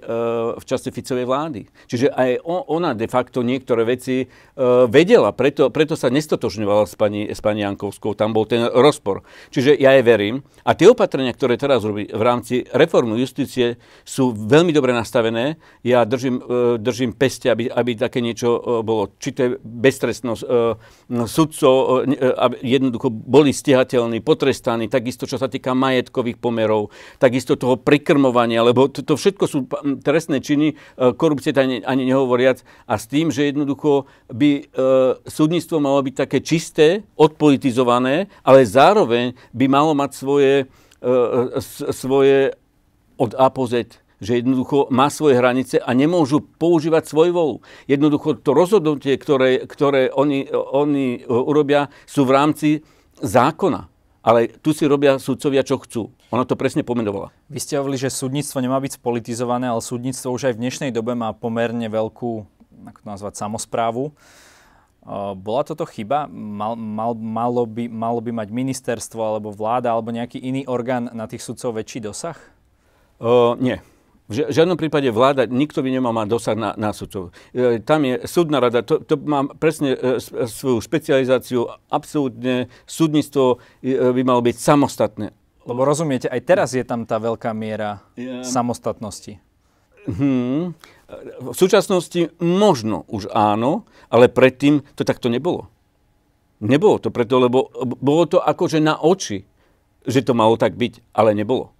v 0.58 0.64
čase 0.66 0.90
Ficovej 0.90 1.24
vlády. 1.24 1.60
Čiže 1.86 2.10
aj 2.10 2.42
ona 2.44 2.92
de 2.92 3.06
facto 3.06 3.46
niektoré 3.46 3.86
veci 3.86 4.28
vedela, 4.88 5.30
preto, 5.30 5.70
preto 5.70 5.94
sa 5.94 6.10
nestotožňovala 6.10 6.84
s 6.88 6.94
pani, 6.98 7.28
s 7.30 7.38
pani 7.44 7.62
Jankovskou, 7.62 8.16
tam 8.18 8.32
bol 8.32 8.48
ten 8.48 8.66
rozpor. 8.66 9.22
Čiže 9.52 9.76
ja 9.78 9.94
jej 9.94 10.04
verím. 10.04 10.42
A 10.66 10.74
tie 10.74 10.90
opatrenia, 10.90 11.30
ktoré 11.30 11.60
teraz 11.60 11.84
robí 11.86 12.08
v 12.08 12.22
rámci 12.22 12.64
reformy 12.72 13.20
justície, 13.20 13.78
sú 14.02 14.32
veľmi 14.34 14.72
dobre 14.74 14.96
nastavené. 14.96 15.60
Ja 15.86 16.02
držím, 16.08 16.42
držím 16.80 17.14
peste, 17.14 17.52
aby, 17.52 17.68
aby 17.70 17.94
také 17.94 18.24
niečo 18.24 18.82
bolo. 18.82 19.14
Či 19.20 19.28
to 19.36 19.40
je 19.44 19.50
beztrestnosť 19.60 20.42
sudcov, 21.28 21.74
aby 22.16 22.54
jednoducho 22.64 23.08
boli 23.12 23.52
stihateľní, 23.52 24.24
potrestaní, 24.24 24.88
takisto 24.90 25.28
čo 25.28 25.35
čo 25.36 25.44
sa 25.44 25.52
týka 25.52 25.76
majetkových 25.76 26.40
pomerov, 26.40 26.88
takisto 27.20 27.60
toho 27.60 27.76
prikrmovania, 27.76 28.64
lebo 28.64 28.88
to, 28.88 29.04
to 29.04 29.20
všetko 29.20 29.44
sú 29.44 29.68
trestné 30.00 30.40
činy, 30.40 30.72
e, 30.72 30.74
korupcie 31.12 31.52
ani, 31.52 31.84
ani 31.84 32.08
nehovoriac, 32.08 32.64
a 32.88 32.96
s 32.96 33.04
tým, 33.04 33.28
že 33.28 33.52
jednoducho 33.52 34.08
by 34.32 34.50
e, 34.56 34.62
súdnictvo 35.28 35.76
malo 35.76 36.00
byť 36.00 36.14
také 36.16 36.40
čisté, 36.40 37.04
odpolitizované, 37.20 38.32
ale 38.40 38.64
zároveň 38.64 39.36
by 39.52 39.68
malo 39.68 39.92
mať 39.92 40.10
svoje, 40.16 40.64
e, 41.04 41.60
svoje 41.92 42.56
od 43.20 43.36
A 43.36 43.52
po 43.52 43.68
Z 43.68 44.00
že 44.16 44.40
jednoducho 44.40 44.88
má 44.88 45.12
svoje 45.12 45.36
hranice 45.36 45.76
a 45.76 45.92
nemôžu 45.92 46.40
používať 46.40 47.04
svoj 47.04 47.36
volu. 47.36 47.56
Jednoducho 47.84 48.40
to 48.40 48.56
rozhodnutie, 48.56 49.12
ktoré, 49.20 49.68
ktoré 49.68 50.08
oni, 50.08 50.48
oni 50.52 51.20
urobia, 51.28 51.92
sú 52.08 52.24
v 52.24 52.32
rámci 52.32 52.68
zákona. 53.20 53.95
Ale 54.26 54.50
tu 54.58 54.74
si 54.74 54.82
robia 54.90 55.22
sudcovia, 55.22 55.62
čo 55.62 55.78
chcú. 55.78 56.10
Ona 56.34 56.42
to 56.42 56.58
presne 56.58 56.82
pomenovala. 56.82 57.30
Vy 57.46 57.62
ste 57.62 57.78
hovorili, 57.78 58.02
že 58.02 58.10
súdnictvo 58.10 58.58
nemá 58.58 58.82
byť 58.82 58.98
spolitizované, 58.98 59.70
ale 59.70 59.78
súdnictvo 59.78 60.34
už 60.34 60.50
aj 60.50 60.54
v 60.58 60.62
dnešnej 60.66 60.90
dobe 60.90 61.14
má 61.14 61.30
pomerne 61.30 61.86
veľkú, 61.86 62.42
ako 62.90 62.98
to 62.98 63.06
nazvať, 63.06 63.38
samozprávu. 63.38 64.10
Bola 65.38 65.62
toto 65.62 65.86
chyba? 65.86 66.26
Mal, 66.26 66.74
mal, 66.74 67.14
malo, 67.14 67.62
by, 67.70 67.86
malo 67.86 68.18
by 68.18 68.34
mať 68.34 68.50
ministerstvo 68.50 69.22
alebo 69.22 69.54
vláda 69.54 69.94
alebo 69.94 70.10
nejaký 70.10 70.42
iný 70.42 70.66
orgán 70.66 71.06
na 71.14 71.30
tých 71.30 71.46
sudcov 71.46 71.78
väčší 71.78 72.02
dosah? 72.02 72.34
Uh, 73.22 73.54
nie. 73.62 73.78
V 74.26 74.42
žiadnom 74.50 74.74
prípade 74.74 75.06
vláda, 75.14 75.46
nikto 75.46 75.86
by 75.86 75.88
nemal 75.94 76.10
mať 76.10 76.26
dosah 76.26 76.56
na, 76.58 76.74
na 76.74 76.90
sudcov. 76.90 77.30
E, 77.54 77.78
tam 77.78 78.02
je 78.02 78.26
súdna 78.26 78.58
rada, 78.58 78.82
to, 78.82 78.98
to 78.98 79.14
má 79.22 79.46
presne 79.46 79.94
e, 79.94 80.18
svoju 80.50 80.82
špecializáciu, 80.82 81.70
absolútne 81.86 82.66
súdnictvo 82.90 83.62
e, 83.86 83.94
by 83.94 84.22
malo 84.26 84.42
byť 84.42 84.56
samostatné. 84.58 85.30
Lebo 85.62 85.86
rozumiete, 85.86 86.26
aj 86.26 86.42
teraz 86.42 86.74
je 86.74 86.82
tam 86.82 87.06
tá 87.06 87.22
veľká 87.22 87.54
miera 87.54 88.02
ja. 88.18 88.42
samostatnosti. 88.42 89.38
Hmm. 90.06 90.74
V 91.42 91.54
súčasnosti 91.54 92.34
možno 92.42 93.06
už 93.06 93.30
áno, 93.30 93.86
ale 94.10 94.26
predtým 94.26 94.82
to 94.98 95.06
takto 95.06 95.30
nebolo. 95.30 95.70
Nebolo 96.62 96.98
to 96.98 97.14
preto, 97.14 97.38
lebo 97.38 97.70
bolo 98.02 98.26
to 98.26 98.38
akože 98.42 98.82
na 98.82 98.98
oči, 98.98 99.46
že 100.06 100.22
to 100.22 100.34
malo 100.34 100.58
tak 100.58 100.74
byť, 100.74 101.14
ale 101.14 101.34
nebolo. 101.34 101.75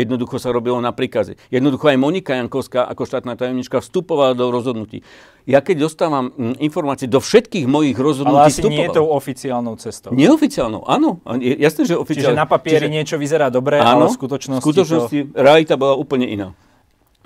Jednoducho 0.00 0.40
sa 0.40 0.48
robilo 0.48 0.80
na 0.80 0.96
príkazy. 0.96 1.36
Jednoducho 1.52 1.92
aj 1.92 1.98
Monika 2.00 2.32
Jankovská 2.32 2.88
ako 2.88 3.04
štátna 3.04 3.36
tajomnička 3.36 3.84
vstupovala 3.84 4.32
do 4.32 4.48
rozhodnutí. 4.48 5.04
Ja 5.44 5.60
keď 5.60 5.88
dostávam 5.88 6.32
mm, 6.32 6.56
informácie 6.60 7.04
do 7.04 7.20
všetkých 7.20 7.68
mojich 7.68 7.96
rozhodnutí 8.00 8.40
Ale 8.40 8.48
asi 8.48 8.60
vstupoval. 8.64 8.76
nie 8.76 8.84
je 8.88 8.96
tou 8.96 9.06
oficiálnou 9.12 9.74
cestou. 9.76 10.10
Neoficiálnou, 10.16 10.82
áno. 10.88 11.20
Jasné, 11.40 11.84
že 11.84 11.94
oficiálne. 12.00 12.32
Čiže 12.32 12.40
na 12.40 12.48
papieri 12.48 12.88
Čiže... 12.88 12.96
niečo 12.96 13.16
vyzerá 13.20 13.52
dobre, 13.52 13.80
áno, 13.80 14.08
ale 14.08 14.12
v 14.12 14.16
skutočnosti, 14.16 14.62
v 14.62 14.66
skutočnosti 14.66 15.18
to... 15.28 15.36
realita 15.36 15.74
bola 15.76 15.94
úplne 15.96 16.24
iná. 16.24 16.56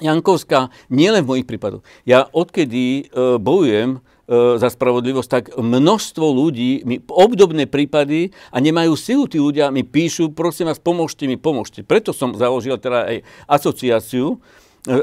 Jankovská, 0.02 0.74
nielen 0.90 1.22
v 1.22 1.28
mojich 1.38 1.46
prípadoch. 1.46 1.86
Ja 2.02 2.26
odkedy 2.26 3.14
uh, 3.14 3.38
bojujem 3.38 4.02
E, 4.02 4.13
za 4.30 4.68
spravodlivosť, 4.72 5.28
tak 5.28 5.44
množstvo 5.52 6.24
ľudí 6.24 6.80
mi 6.88 6.96
obdobné 7.04 7.68
prípady 7.68 8.32
a 8.48 8.56
nemajú 8.56 8.96
silu 8.96 9.28
tí 9.28 9.36
ľudia, 9.36 9.68
mi 9.68 9.84
píšu, 9.84 10.32
prosím 10.32 10.72
vás, 10.72 10.80
pomôžte 10.80 11.28
mi, 11.28 11.36
pomôžte. 11.36 11.84
Preto 11.84 12.16
som 12.16 12.32
založil 12.32 12.80
teda 12.80 13.04
aj 13.04 13.16
asociáciu 13.44 14.26
e, 14.32 14.36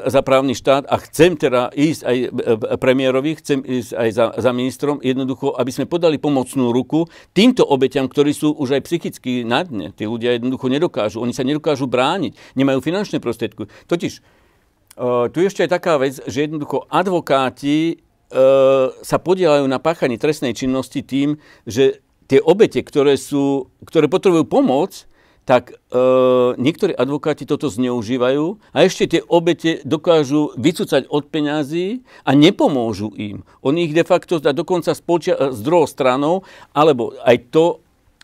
za 0.09 0.25
právny 0.25 0.57
štát 0.57 0.89
a 0.89 0.97
chcem 1.05 1.37
teda 1.37 1.69
ísť 1.69 2.01
aj 2.01 2.17
e, 2.17 2.27
premiérovi, 2.81 3.37
chcem 3.37 3.61
ísť 3.61 3.91
aj 3.93 4.09
za, 4.09 4.25
za 4.41 4.51
ministrom, 4.57 4.97
jednoducho, 5.05 5.53
aby 5.53 5.69
sme 5.69 5.85
podali 5.85 6.17
pomocnú 6.17 6.73
ruku 6.73 7.05
týmto 7.37 7.61
obeťam, 7.61 8.09
ktorí 8.09 8.33
sú 8.33 8.57
už 8.57 8.81
aj 8.81 8.89
psychicky 8.89 9.45
na 9.45 9.61
dne. 9.61 9.93
Tí 9.93 10.09
ľudia 10.09 10.41
jednoducho 10.41 10.65
nedokážu, 10.65 11.21
oni 11.21 11.37
sa 11.37 11.45
nedokážu 11.45 11.85
brániť, 11.85 12.57
nemajú 12.57 12.81
finančné 12.81 13.21
prostriedky. 13.21 13.69
Totiž, 13.85 14.41
tu 15.31 15.37
ešte 15.39 15.63
aj 15.63 15.71
taká 15.71 15.95
vec, 16.01 16.19
že 16.27 16.45
jednoducho 16.45 16.83
advokáti 16.91 18.01
E, 18.01 18.10
sa 19.03 19.17
podielajú 19.19 19.67
na 19.67 19.79
páchaní 19.83 20.15
trestnej 20.15 20.55
činnosti 20.55 21.03
tým, 21.03 21.35
že 21.67 21.99
tie 22.31 22.39
obete, 22.39 22.79
ktoré, 22.79 23.19
sú, 23.19 23.67
ktoré 23.83 24.07
potrebujú 24.07 24.47
pomoc, 24.47 25.11
tak 25.43 25.73
e, 25.73 25.99
niektorí 26.55 26.93
advokáti 26.93 27.49
toto 27.49 27.67
zneužívajú 27.67 28.61
a 28.71 28.77
ešte 28.85 29.17
tie 29.17 29.21
obete 29.25 29.81
dokážu 29.83 30.53
vycúcať 30.55 31.09
od 31.09 31.27
peňazí 31.27 32.05
a 32.23 32.31
nepomôžu 32.37 33.11
im. 33.17 33.41
Oni 33.65 33.89
ich 33.89 33.93
de 33.97 34.05
facto 34.05 34.37
dokonca 34.37 34.93
spočia 34.93 35.35
s 35.51 35.59
druhou 35.65 35.89
stranou, 35.89 36.45
alebo 36.77 37.17
aj 37.25 37.51
to, 37.51 37.65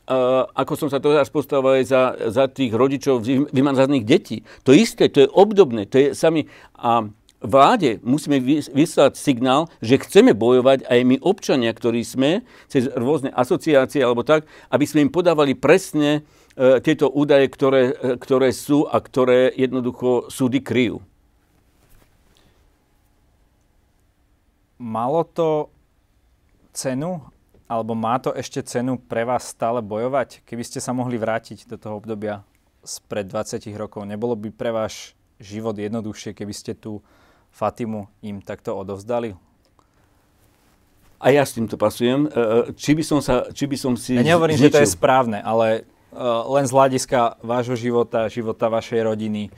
e, 0.05 0.13
ako 0.55 0.73
som 0.77 0.89
sa 0.93 1.01
to 1.01 1.11
teraz 1.11 1.33
postavil 1.33 1.81
aj 1.81 1.85
za, 1.89 2.01
za 2.31 2.45
tých 2.47 2.71
rodičov 2.71 3.25
vymazaných 3.51 4.05
detí. 4.05 4.37
To 4.63 4.71
isté, 4.71 5.09
to 5.09 5.25
je 5.25 5.29
obdobné, 5.33 5.89
to 5.89 5.97
je 5.99 6.07
sami... 6.13 6.45
A 6.77 7.11
vláde 7.41 8.01
musíme 8.01 8.41
vyslať 8.71 9.13
signál, 9.17 9.69
že 9.77 10.01
chceme 10.01 10.33
bojovať 10.33 10.89
aj 10.89 10.99
my 11.05 11.17
občania, 11.21 11.69
ktorí 11.69 12.01
sme 12.01 12.41
cez 12.65 12.89
rôzne 12.97 13.29
asociácie 13.33 14.01
alebo 14.01 14.25
tak, 14.25 14.49
aby 14.73 14.85
sme 14.89 15.05
im 15.05 15.11
podávali 15.13 15.53
presne 15.53 16.25
e, 16.57 16.81
tieto 16.81 17.09
údaje, 17.13 17.45
ktoré, 17.49 17.93
e, 17.93 18.17
ktoré 18.17 18.49
sú 18.49 18.89
a 18.89 18.97
ktoré 18.97 19.53
jednoducho 19.53 20.33
súdy 20.33 20.61
kryjú. 20.61 21.01
Malo 24.77 25.25
to 25.25 25.73
cenu, 26.73 27.21
alebo 27.65 27.97
má 27.97 28.21
to 28.21 28.29
ešte 28.33 28.61
cenu 28.61 29.01
pre 29.01 29.25
vás 29.25 29.49
stále 29.49 29.81
bojovať? 29.81 30.45
Keby 30.45 30.63
ste 30.65 30.77
sa 30.77 30.93
mohli 30.93 31.17
vrátiť 31.17 31.65
do 31.65 31.81
toho 31.81 31.97
obdobia 31.97 32.45
spred 32.85 33.25
20 33.27 33.67
rokov, 33.73 34.05
nebolo 34.05 34.37
by 34.37 34.53
pre 34.53 34.69
váš 34.69 35.17
život 35.41 35.73
jednoduchšie, 35.77 36.33
keby 36.33 36.53
ste 36.53 36.73
tu 36.77 37.01
Fatimu 37.51 38.07
im 38.21 38.41
takto 38.43 38.77
odovzdali? 38.77 39.35
A 41.17 41.33
ja 41.33 41.41
s 41.41 41.57
týmto 41.57 41.81
pasujem. 41.81 42.29
E, 42.29 42.29
e, 42.29 42.77
či 42.77 42.93
by 42.93 43.03
som, 43.03 43.19
sa, 43.25 43.49
či 43.49 43.65
by 43.65 43.77
som 43.77 43.97
si... 43.97 44.13
Ja 44.13 44.21
nehovorím, 44.21 44.53
zničil. 44.53 44.69
že 44.69 44.75
to 44.77 44.83
je 44.85 44.93
správne, 44.93 45.41
ale 45.41 45.89
uh, 46.13 46.45
len 46.53 46.69
z 46.69 46.71
hľadiska 46.77 47.41
vášho 47.41 47.73
života, 47.73 48.29
života 48.29 48.69
vašej 48.69 49.01
rodiny. 49.01 49.49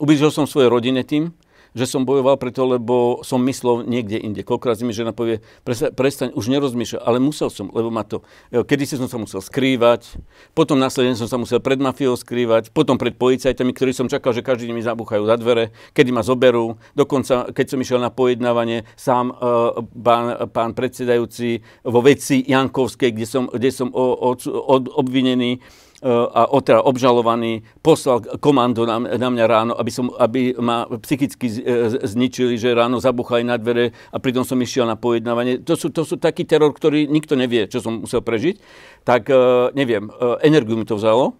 Ubližil 0.00 0.32
som 0.32 0.48
svojej 0.48 0.72
rodine 0.72 1.04
tým, 1.04 1.36
že 1.76 1.84
som 1.84 2.08
bojoval 2.08 2.40
preto, 2.40 2.64
lebo 2.64 3.20
som 3.20 3.44
myslel 3.44 3.84
niekde 3.84 4.16
inde. 4.16 4.40
Koľkokrát 4.40 4.80
mi 4.80 4.96
žena 4.96 5.12
povie, 5.12 5.44
prestaň, 5.68 6.32
už 6.32 6.48
nerozmýšľaj, 6.48 7.04
ale 7.04 7.20
musel 7.20 7.52
som, 7.52 7.68
lebo 7.68 7.92
ma 7.92 8.00
to... 8.00 8.24
Kedy 8.48 8.88
si 8.88 8.96
som 8.96 9.12
sa 9.12 9.20
musel 9.20 9.44
skrývať, 9.44 10.16
potom 10.56 10.80
následne 10.80 11.12
som 11.12 11.28
sa 11.28 11.36
musel 11.36 11.60
pred 11.60 11.76
mafiou 11.76 12.16
skrývať, 12.16 12.72
potom 12.72 12.96
pred 12.96 13.12
policajtami, 13.12 13.76
ktorí 13.76 13.92
som 13.92 14.08
čakal, 14.08 14.32
že 14.32 14.40
každý 14.40 14.72
deň 14.72 14.74
mi 14.74 14.80
zabuchajú 14.80 15.28
za 15.28 15.36
dvere, 15.36 15.76
kedy 15.92 16.16
ma 16.16 16.24
zoberú. 16.24 16.80
Dokonca, 16.96 17.52
keď 17.52 17.66
som 17.76 17.78
išiel 17.84 18.00
na 18.00 18.08
pojednávanie, 18.08 18.88
sám 18.96 19.36
uh, 19.36 19.84
pán, 19.84 20.48
pán 20.48 20.72
predsedajúci 20.72 21.60
vo 21.84 22.00
veci 22.00 22.40
Jankovskej, 22.40 23.12
kde 23.12 23.26
som, 23.28 23.44
kde 23.52 23.68
som 23.68 23.92
o, 23.92 24.32
o, 24.32 24.32
od, 24.64 24.88
obvinený, 24.96 25.60
a 26.04 26.44
teda 26.60 26.84
obžalovaný 26.84 27.64
poslal 27.80 28.20
komando 28.36 28.84
na, 28.84 29.00
na 29.00 29.28
mňa 29.32 29.44
ráno, 29.48 29.72
aby, 29.80 29.88
som, 29.88 30.12
aby 30.12 30.52
ma 30.60 30.84
psychicky 31.00 31.48
e, 31.48 31.60
zničili, 32.04 32.60
že 32.60 32.76
ráno 32.76 33.00
zabuchali 33.00 33.48
na 33.48 33.56
dvere 33.56 33.96
a 34.12 34.20
pritom 34.20 34.44
som 34.44 34.60
išiel 34.60 34.84
na 34.84 35.00
pojednávanie. 35.00 35.64
To 35.64 35.72
sú, 35.72 35.88
to 35.88 36.04
sú 36.04 36.20
taký 36.20 36.44
teror, 36.44 36.76
ktorý 36.76 37.08
nikto 37.08 37.32
nevie, 37.32 37.64
čo 37.64 37.80
som 37.80 38.04
musel 38.04 38.20
prežiť. 38.20 38.60
Tak 39.08 39.22
e, 39.32 39.36
neviem, 39.72 40.12
e, 40.12 40.12
energiu 40.44 40.76
mi 40.76 40.84
to 40.84 41.00
vzalo. 41.00 41.32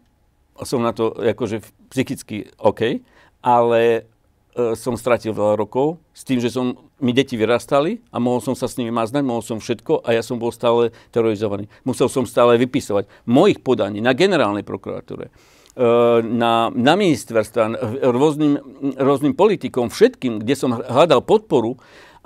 Som 0.64 0.80
na 0.80 0.96
to 0.96 1.12
akože 1.12 1.60
psychicky 1.92 2.48
OK, 2.56 3.04
ale 3.44 4.08
som 4.72 4.96
stratil 4.96 5.36
veľa 5.36 5.60
rokov 5.60 6.00
s 6.16 6.24
tým, 6.24 6.40
že 6.40 6.48
som 6.48 6.85
mi 7.00 7.12
deti 7.12 7.36
vyrastali 7.36 8.00
a 8.08 8.16
mohol 8.16 8.40
som 8.40 8.56
sa 8.56 8.64
s 8.64 8.80
nimi 8.80 8.88
maznať, 8.88 9.22
mohol 9.24 9.44
som 9.44 9.60
všetko 9.60 10.00
a 10.00 10.16
ja 10.16 10.22
som 10.24 10.40
bol 10.40 10.48
stále 10.48 10.96
terorizovaný. 11.12 11.68
Musel 11.84 12.08
som 12.08 12.24
stále 12.24 12.56
vypisovať 12.56 13.04
mojich 13.28 13.60
podaní 13.60 14.00
na 14.00 14.16
generálnej 14.16 14.64
prokuratúre, 14.64 15.28
e, 15.28 15.32
na, 16.24 16.72
na 16.72 16.94
ministerstva, 16.96 17.76
rôznym, 18.00 18.54
rôznym 18.96 19.36
politikom, 19.36 19.92
všetkým, 19.92 20.40
kde 20.40 20.54
som 20.56 20.72
hľadal 20.72 21.20
podporu 21.20 21.76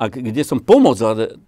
a 0.01 0.09
kde 0.09 0.41
som 0.47 0.63
pomoc 0.63 0.97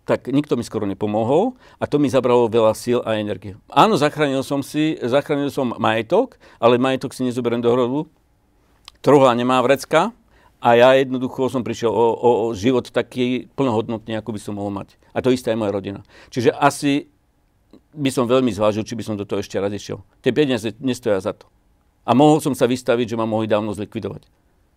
tak 0.05 0.29
nikto 0.29 0.59
mi 0.59 0.67
skoro 0.67 0.85
nepomohol 0.85 1.57
a 1.81 1.89
to 1.89 1.97
mi 1.97 2.13
zabralo 2.13 2.51
veľa 2.51 2.75
síl 2.77 3.01
a 3.07 3.17
energie. 3.17 3.57
Áno, 3.71 3.97
zachránil 3.97 4.43
som 4.45 4.61
si, 4.61 4.99
zachránil 5.01 5.49
som 5.49 5.73
majetok, 5.79 6.37
ale 6.59 6.77
majetok 6.77 7.15
si 7.17 7.25
nezoberiem 7.25 7.65
do 7.65 7.71
hrodu. 7.73 8.01
Trohla 9.01 9.33
nemá 9.33 9.59
vrecka, 9.65 10.13
a 10.63 10.79
ja 10.79 10.95
jednoducho 10.95 11.51
som 11.51 11.67
prišiel 11.67 11.91
o, 11.91 12.07
o, 12.15 12.31
o 12.47 12.47
život 12.55 12.87
taký 12.95 13.51
plnohodnotný, 13.59 14.15
ako 14.15 14.31
by 14.31 14.41
som 14.41 14.55
mohol 14.63 14.71
mať. 14.71 14.95
A 15.11 15.19
to 15.19 15.35
isté 15.35 15.51
aj 15.51 15.59
moja 15.59 15.75
rodina. 15.75 16.01
Čiže 16.31 16.55
asi 16.55 17.11
by 17.91 18.11
som 18.15 18.31
veľmi 18.31 18.55
zvážil, 18.55 18.87
či 18.87 18.95
by 18.95 19.03
som 19.03 19.19
do 19.19 19.27
toho 19.27 19.43
ešte 19.43 19.59
raz 19.59 19.75
išiel. 19.75 20.07
Tie 20.23 20.31
peniaze 20.31 20.71
nestoja 20.79 21.19
za 21.19 21.35
to. 21.35 21.51
A 22.07 22.15
mohol 22.15 22.39
som 22.39 22.55
sa 22.55 22.71
vystaviť, 22.71 23.15
že 23.15 23.19
ma 23.19 23.27
mohli 23.27 23.51
dávno 23.51 23.75
zlikvidovať. 23.75 24.31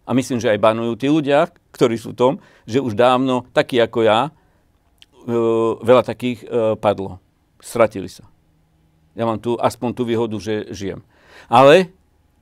A 0.06 0.14
myslím, 0.14 0.42
že 0.42 0.54
aj 0.54 0.62
banujú 0.62 0.94
tí 0.98 1.08
ľudia, 1.10 1.50
ktorí 1.74 1.98
sú 2.02 2.14
v 2.14 2.18
tom, 2.18 2.34
že 2.66 2.82
už 2.82 2.98
dávno, 2.98 3.46
takí 3.54 3.78
ako 3.78 4.00
ja, 4.06 4.30
e, 4.30 4.32
veľa 5.82 6.02
takých 6.06 6.46
e, 6.46 6.48
padlo. 6.78 7.18
Stratili 7.62 8.10
sa. 8.10 8.26
Ja 9.18 9.26
mám 9.26 9.42
tu 9.42 9.58
aspoň 9.58 9.90
tú 9.94 10.06
výhodu, 10.06 10.38
že 10.38 10.70
žijem. 10.70 11.02
Ale 11.50 11.90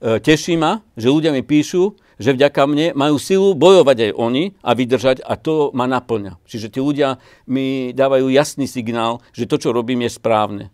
e, 0.04 0.20
teší 0.20 0.60
ma, 0.60 0.84
že 1.00 1.12
ľudia 1.12 1.32
mi 1.32 1.40
píšu, 1.40 1.96
že 2.18 2.36
vďaka 2.36 2.62
mne 2.70 2.88
majú 2.94 3.16
silu 3.18 3.54
bojovať 3.58 4.10
aj 4.10 4.12
oni 4.18 4.44
a 4.62 4.72
vydržať 4.74 5.22
a 5.26 5.34
to 5.38 5.74
ma 5.74 5.90
naplňa. 5.90 6.38
Čiže 6.46 6.74
tí 6.74 6.80
ľudia 6.80 7.22
mi 7.50 7.94
dávajú 7.94 8.30
jasný 8.30 8.70
signál, 8.70 9.22
že 9.34 9.50
to, 9.50 9.58
čo 9.58 9.70
robím, 9.76 10.06
je 10.06 10.12
správne. 10.14 10.66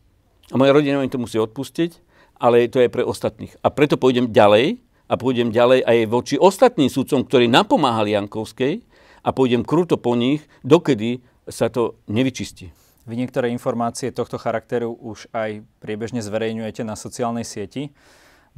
A 0.49 0.57
moja 0.57 0.73
rodina 0.73 0.99
mi 0.99 1.11
to 1.11 1.21
musí 1.21 1.37
odpustiť, 1.37 2.01
ale 2.39 2.71
to 2.71 2.81
je 2.81 2.89
pre 2.89 3.05
ostatných. 3.05 3.53
A 3.61 3.69
preto 3.69 3.99
pôjdem 3.99 4.31
ďalej 4.31 4.81
a 5.09 5.13
pôjdem 5.17 5.49
ďalej 5.53 5.85
aj 5.85 5.97
voči 6.09 6.35
ostatným 6.37 6.87
sudcom, 6.87 7.25
ktorí 7.25 7.49
napomáhali 7.49 8.13
Jankovskej 8.13 8.81
a 9.25 9.29
pôjdem 9.29 9.65
kruto 9.65 9.99
po 9.99 10.15
nich, 10.15 10.45
dokedy 10.63 11.21
sa 11.49 11.67
to 11.67 11.97
nevyčistí. 12.05 12.69
Vy 13.09 13.17
niektoré 13.17 13.49
informácie 13.49 14.13
tohto 14.13 14.37
charakteru 14.37 14.93
už 14.93 15.33
aj 15.33 15.65
priebežne 15.81 16.21
zverejňujete 16.21 16.85
na 16.85 16.93
sociálnej 16.93 17.41
sieti. 17.41 17.89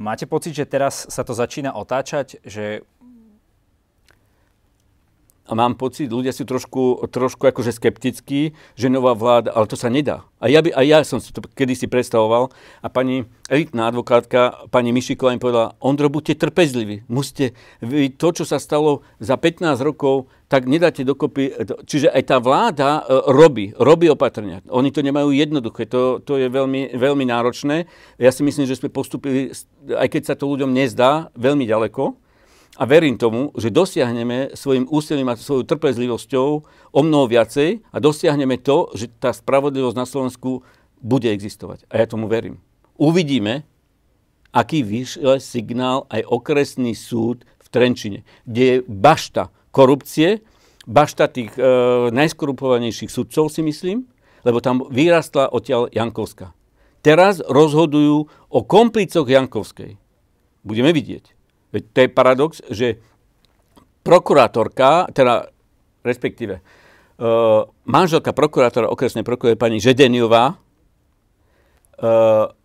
Máte 0.00 0.24
pocit, 0.24 0.56
že 0.56 0.64
teraz 0.64 1.04
sa 1.08 1.22
to 1.22 1.36
začína 1.36 1.76
otáčať, 1.76 2.40
že 2.44 2.86
a 5.42 5.58
mám 5.58 5.74
pocit, 5.74 6.06
ľudia 6.06 6.30
sú 6.30 6.46
trošku, 6.46 7.02
trošku 7.10 7.50
akože 7.50 7.74
skeptickí, 7.74 8.54
že 8.78 8.86
nová 8.86 9.10
vláda, 9.18 9.50
ale 9.50 9.66
to 9.66 9.74
sa 9.74 9.90
nedá. 9.90 10.22
A 10.38 10.46
ja, 10.46 10.62
by, 10.62 10.70
a 10.70 10.86
ja 10.86 11.02
som 11.02 11.18
si 11.18 11.34
to 11.34 11.42
kedysi 11.42 11.90
predstavoval 11.90 12.54
a 12.78 12.86
pani 12.86 13.26
elitná 13.50 13.90
advokátka, 13.90 14.70
pani 14.70 14.94
Mišiková 14.94 15.34
mi 15.34 15.42
povedala, 15.42 15.74
Ondro, 15.82 16.06
buďte 16.06 16.38
trpezliví. 16.46 17.02
Musíte, 17.10 17.58
vy, 17.82 18.14
to, 18.14 18.30
čo 18.30 18.44
sa 18.46 18.62
stalo 18.62 19.02
za 19.18 19.34
15 19.34 19.82
rokov, 19.82 20.30
tak 20.46 20.70
nedáte 20.70 21.02
dokopy. 21.02 21.58
Čiže 21.90 22.14
aj 22.14 22.22
tá 22.22 22.36
vláda 22.38 23.02
e, 23.02 23.18
robí, 23.34 23.74
robí 23.74 24.06
opatrenia. 24.06 24.62
Oni 24.70 24.94
to 24.94 25.02
nemajú 25.02 25.34
jednoduché, 25.34 25.90
to, 25.90 26.22
to 26.22 26.38
je 26.38 26.46
veľmi, 26.46 26.94
veľmi 26.94 27.24
náročné. 27.26 27.90
Ja 28.22 28.30
si 28.30 28.46
myslím, 28.46 28.70
že 28.70 28.78
sme 28.78 28.94
postupili, 28.94 29.50
aj 29.90 30.06
keď 30.06 30.22
sa 30.22 30.34
to 30.38 30.46
ľuďom 30.46 30.70
nezdá, 30.70 31.34
veľmi 31.34 31.66
ďaleko 31.66 32.22
a 32.72 32.88
verím 32.88 33.20
tomu, 33.20 33.52
že 33.52 33.68
dosiahneme 33.68 34.56
svojim 34.56 34.88
úsilím 34.88 35.28
a 35.28 35.36
svojou 35.36 35.68
trpezlivosťou 35.68 36.48
o 36.92 37.00
mnoho 37.04 37.28
viacej 37.28 37.84
a 37.92 37.96
dosiahneme 38.00 38.56
to, 38.64 38.88
že 38.96 39.12
tá 39.20 39.28
spravodlivosť 39.28 39.96
na 39.96 40.08
Slovensku 40.08 40.64
bude 41.04 41.28
existovať. 41.28 41.84
A 41.92 42.00
ja 42.00 42.08
tomu 42.08 42.32
verím. 42.32 42.64
Uvidíme, 42.96 43.68
aký 44.56 44.80
vyšle 44.80 45.36
signál 45.36 46.08
aj 46.08 46.24
okresný 46.24 46.96
súd 46.96 47.44
v 47.60 47.66
Trenčine, 47.68 48.24
kde 48.48 48.62
je 48.64 48.76
bašta 48.88 49.52
korupcie, 49.68 50.40
bašta 50.88 51.28
tých 51.28 51.52
e, 51.56 51.62
najskorupovanejších 52.08 53.12
sudcov, 53.12 53.52
si 53.52 53.60
myslím, 53.60 54.08
lebo 54.48 54.64
tam 54.64 54.88
vyrastla 54.88 55.52
odtiaľ 55.52 55.92
Jankovská. 55.92 56.56
Teraz 57.02 57.42
rozhodujú 57.42 58.30
o 58.48 58.60
komplicoch 58.62 59.26
Jankovskej. 59.26 59.98
Budeme 60.62 60.94
vidieť. 60.94 61.41
Veď 61.72 61.82
to 61.92 61.98
je 62.04 62.08
paradox, 62.12 62.52
že 62.68 63.00
prokurátorka, 64.04 65.08
teda 65.14 65.48
respektíve 66.04 66.60
uh, 66.60 67.64
manželka 67.86 68.34
prokurátora 68.34 68.90
okresnej 68.90 69.24
prokurátory 69.24 69.58
pani 69.58 69.78
Žedeniová 69.80 70.54
uh, 70.54 70.56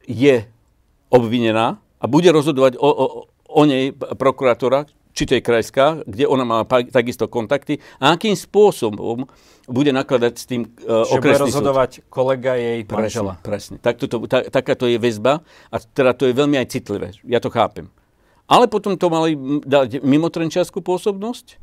je 0.03 0.43
obvinená 1.07 1.79
a 1.97 2.05
bude 2.05 2.29
rozhodovať 2.33 2.75
o, 2.77 2.89
o, 2.89 3.05
o 3.47 3.61
nej 3.63 3.93
prokurátora, 3.95 4.85
či 5.17 5.25
to 5.25 5.33
je 5.33 5.41
krajská, 5.41 6.05
kde 6.05 6.29
ona 6.29 6.45
má 6.45 6.61
takisto 6.93 7.25
kontakty 7.25 7.81
a 7.97 8.13
akým 8.13 8.37
spôsobom 8.37 9.25
bude 9.65 9.89
nakladať 9.89 10.33
s 10.37 10.45
tým 10.45 10.61
uh, 10.85 11.03
okresný 11.09 11.17
bude 11.17 11.43
rozhodovať 11.49 11.89
súd. 12.01 12.03
kolega 12.09 12.53
jej 12.53 12.85
manžela. 12.85 13.33
Presne, 13.41 13.77
presne. 13.77 13.83
Tak 13.83 13.95
to, 13.97 14.05
ta, 14.29 14.45
takáto 14.45 14.85
je 14.85 15.01
väzba 15.01 15.41
a 15.73 15.75
teda 15.81 16.13
to 16.13 16.29
je 16.29 16.33
veľmi 16.37 16.61
aj 16.61 16.67
citlivé. 16.69 17.07
Ja 17.25 17.41
to 17.41 17.49
chápem. 17.49 17.89
Ale 18.47 18.71
potom 18.71 18.95
to 18.95 19.11
mali 19.11 19.35
dať 19.63 20.03
mimo 20.07 20.31
trenčiarskú 20.31 20.79
pôsobnosť, 20.79 21.59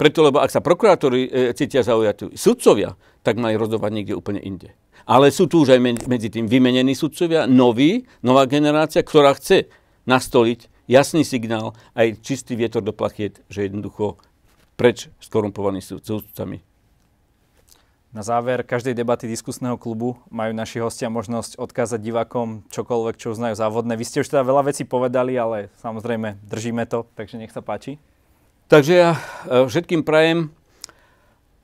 preto, 0.00 0.24
lebo 0.24 0.40
ak 0.40 0.48
sa 0.48 0.64
prokurátori 0.64 1.28
e, 1.28 1.52
cítia 1.52 1.84
zaujatí 1.84 2.32
sudcovia, 2.32 2.96
tak 3.20 3.36
mali 3.36 3.54
rozhodovať 3.60 3.90
niekde 3.92 4.16
úplne 4.16 4.40
inde. 4.40 4.72
Ale 5.04 5.28
sú 5.28 5.44
tu 5.44 5.62
už 5.62 5.76
aj 5.76 5.80
medzi 6.08 6.32
tým 6.32 6.48
vymenení 6.48 6.96
sudcovia, 6.96 7.44
noví, 7.44 8.08
nová 8.24 8.48
generácia, 8.48 9.04
ktorá 9.04 9.36
chce 9.36 9.68
nastoliť 10.08 10.72
jasný 10.88 11.22
signál, 11.22 11.76
aj 11.92 12.18
čistý 12.24 12.56
vietor 12.56 12.80
do 12.80 12.96
plachiet, 12.96 13.44
že 13.52 13.68
jednoducho 13.68 14.16
preč 14.80 15.12
s 15.20 15.26
korumpovanými 15.28 15.84
sudcami. 15.84 16.64
Na 18.12 18.20
záver 18.20 18.60
každej 18.60 18.92
debaty 18.92 19.24
diskusného 19.24 19.80
klubu 19.80 20.20
majú 20.28 20.52
naši 20.52 20.84
hostia 20.84 21.08
možnosť 21.08 21.56
odkázať 21.56 21.96
divakom 21.96 22.60
čokoľvek, 22.68 23.16
čo 23.16 23.32
uznajú 23.32 23.56
závodné. 23.56 23.96
Vy 23.96 24.04
ste 24.04 24.20
už 24.20 24.28
teda 24.28 24.44
veľa 24.44 24.68
vecí 24.68 24.84
povedali, 24.84 25.32
ale 25.32 25.72
samozrejme 25.80 26.36
držíme 26.44 26.84
to, 26.92 27.08
takže 27.16 27.40
nech 27.40 27.56
sa 27.56 27.64
páči. 27.64 27.96
Takže 28.68 28.92
ja 28.92 29.16
e, 29.16 29.64
všetkým 29.64 30.04
prajem, 30.04 30.52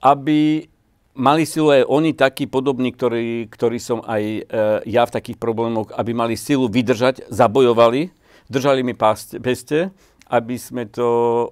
aby 0.00 0.72
mali 1.12 1.44
silu 1.44 1.68
aj 1.68 1.84
oni 1.84 2.16
takí 2.16 2.48
podobní, 2.48 2.96
ktorí, 2.96 3.52
ktorí 3.52 3.76
som 3.76 4.00
aj 4.08 4.22
e, 4.24 4.40
ja 4.88 5.04
v 5.04 5.14
takých 5.20 5.36
problémoch, 5.36 5.92
aby 6.00 6.16
mali 6.16 6.32
silu 6.32 6.64
vydržať, 6.64 7.28
zabojovali, 7.28 8.08
držali 8.48 8.80
mi 8.80 8.96
peste, 9.44 9.92
aby 10.32 10.56
sme 10.56 10.88
to 10.88 11.08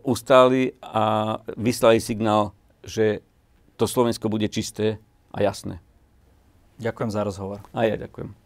ustáli 0.08 0.72
a 0.80 1.36
vyslali 1.52 2.00
signál, 2.00 2.56
že 2.80 3.25
to 3.76 3.84
Slovensko 3.84 4.28
bude 4.28 4.48
čisté 4.48 4.98
a 5.32 5.44
jasné. 5.44 5.80
Ďakujem 6.76 7.10
za 7.12 7.24
rozhovor. 7.24 7.60
A 7.72 7.88
ja 7.88 7.96
ďakujem. 7.96 8.45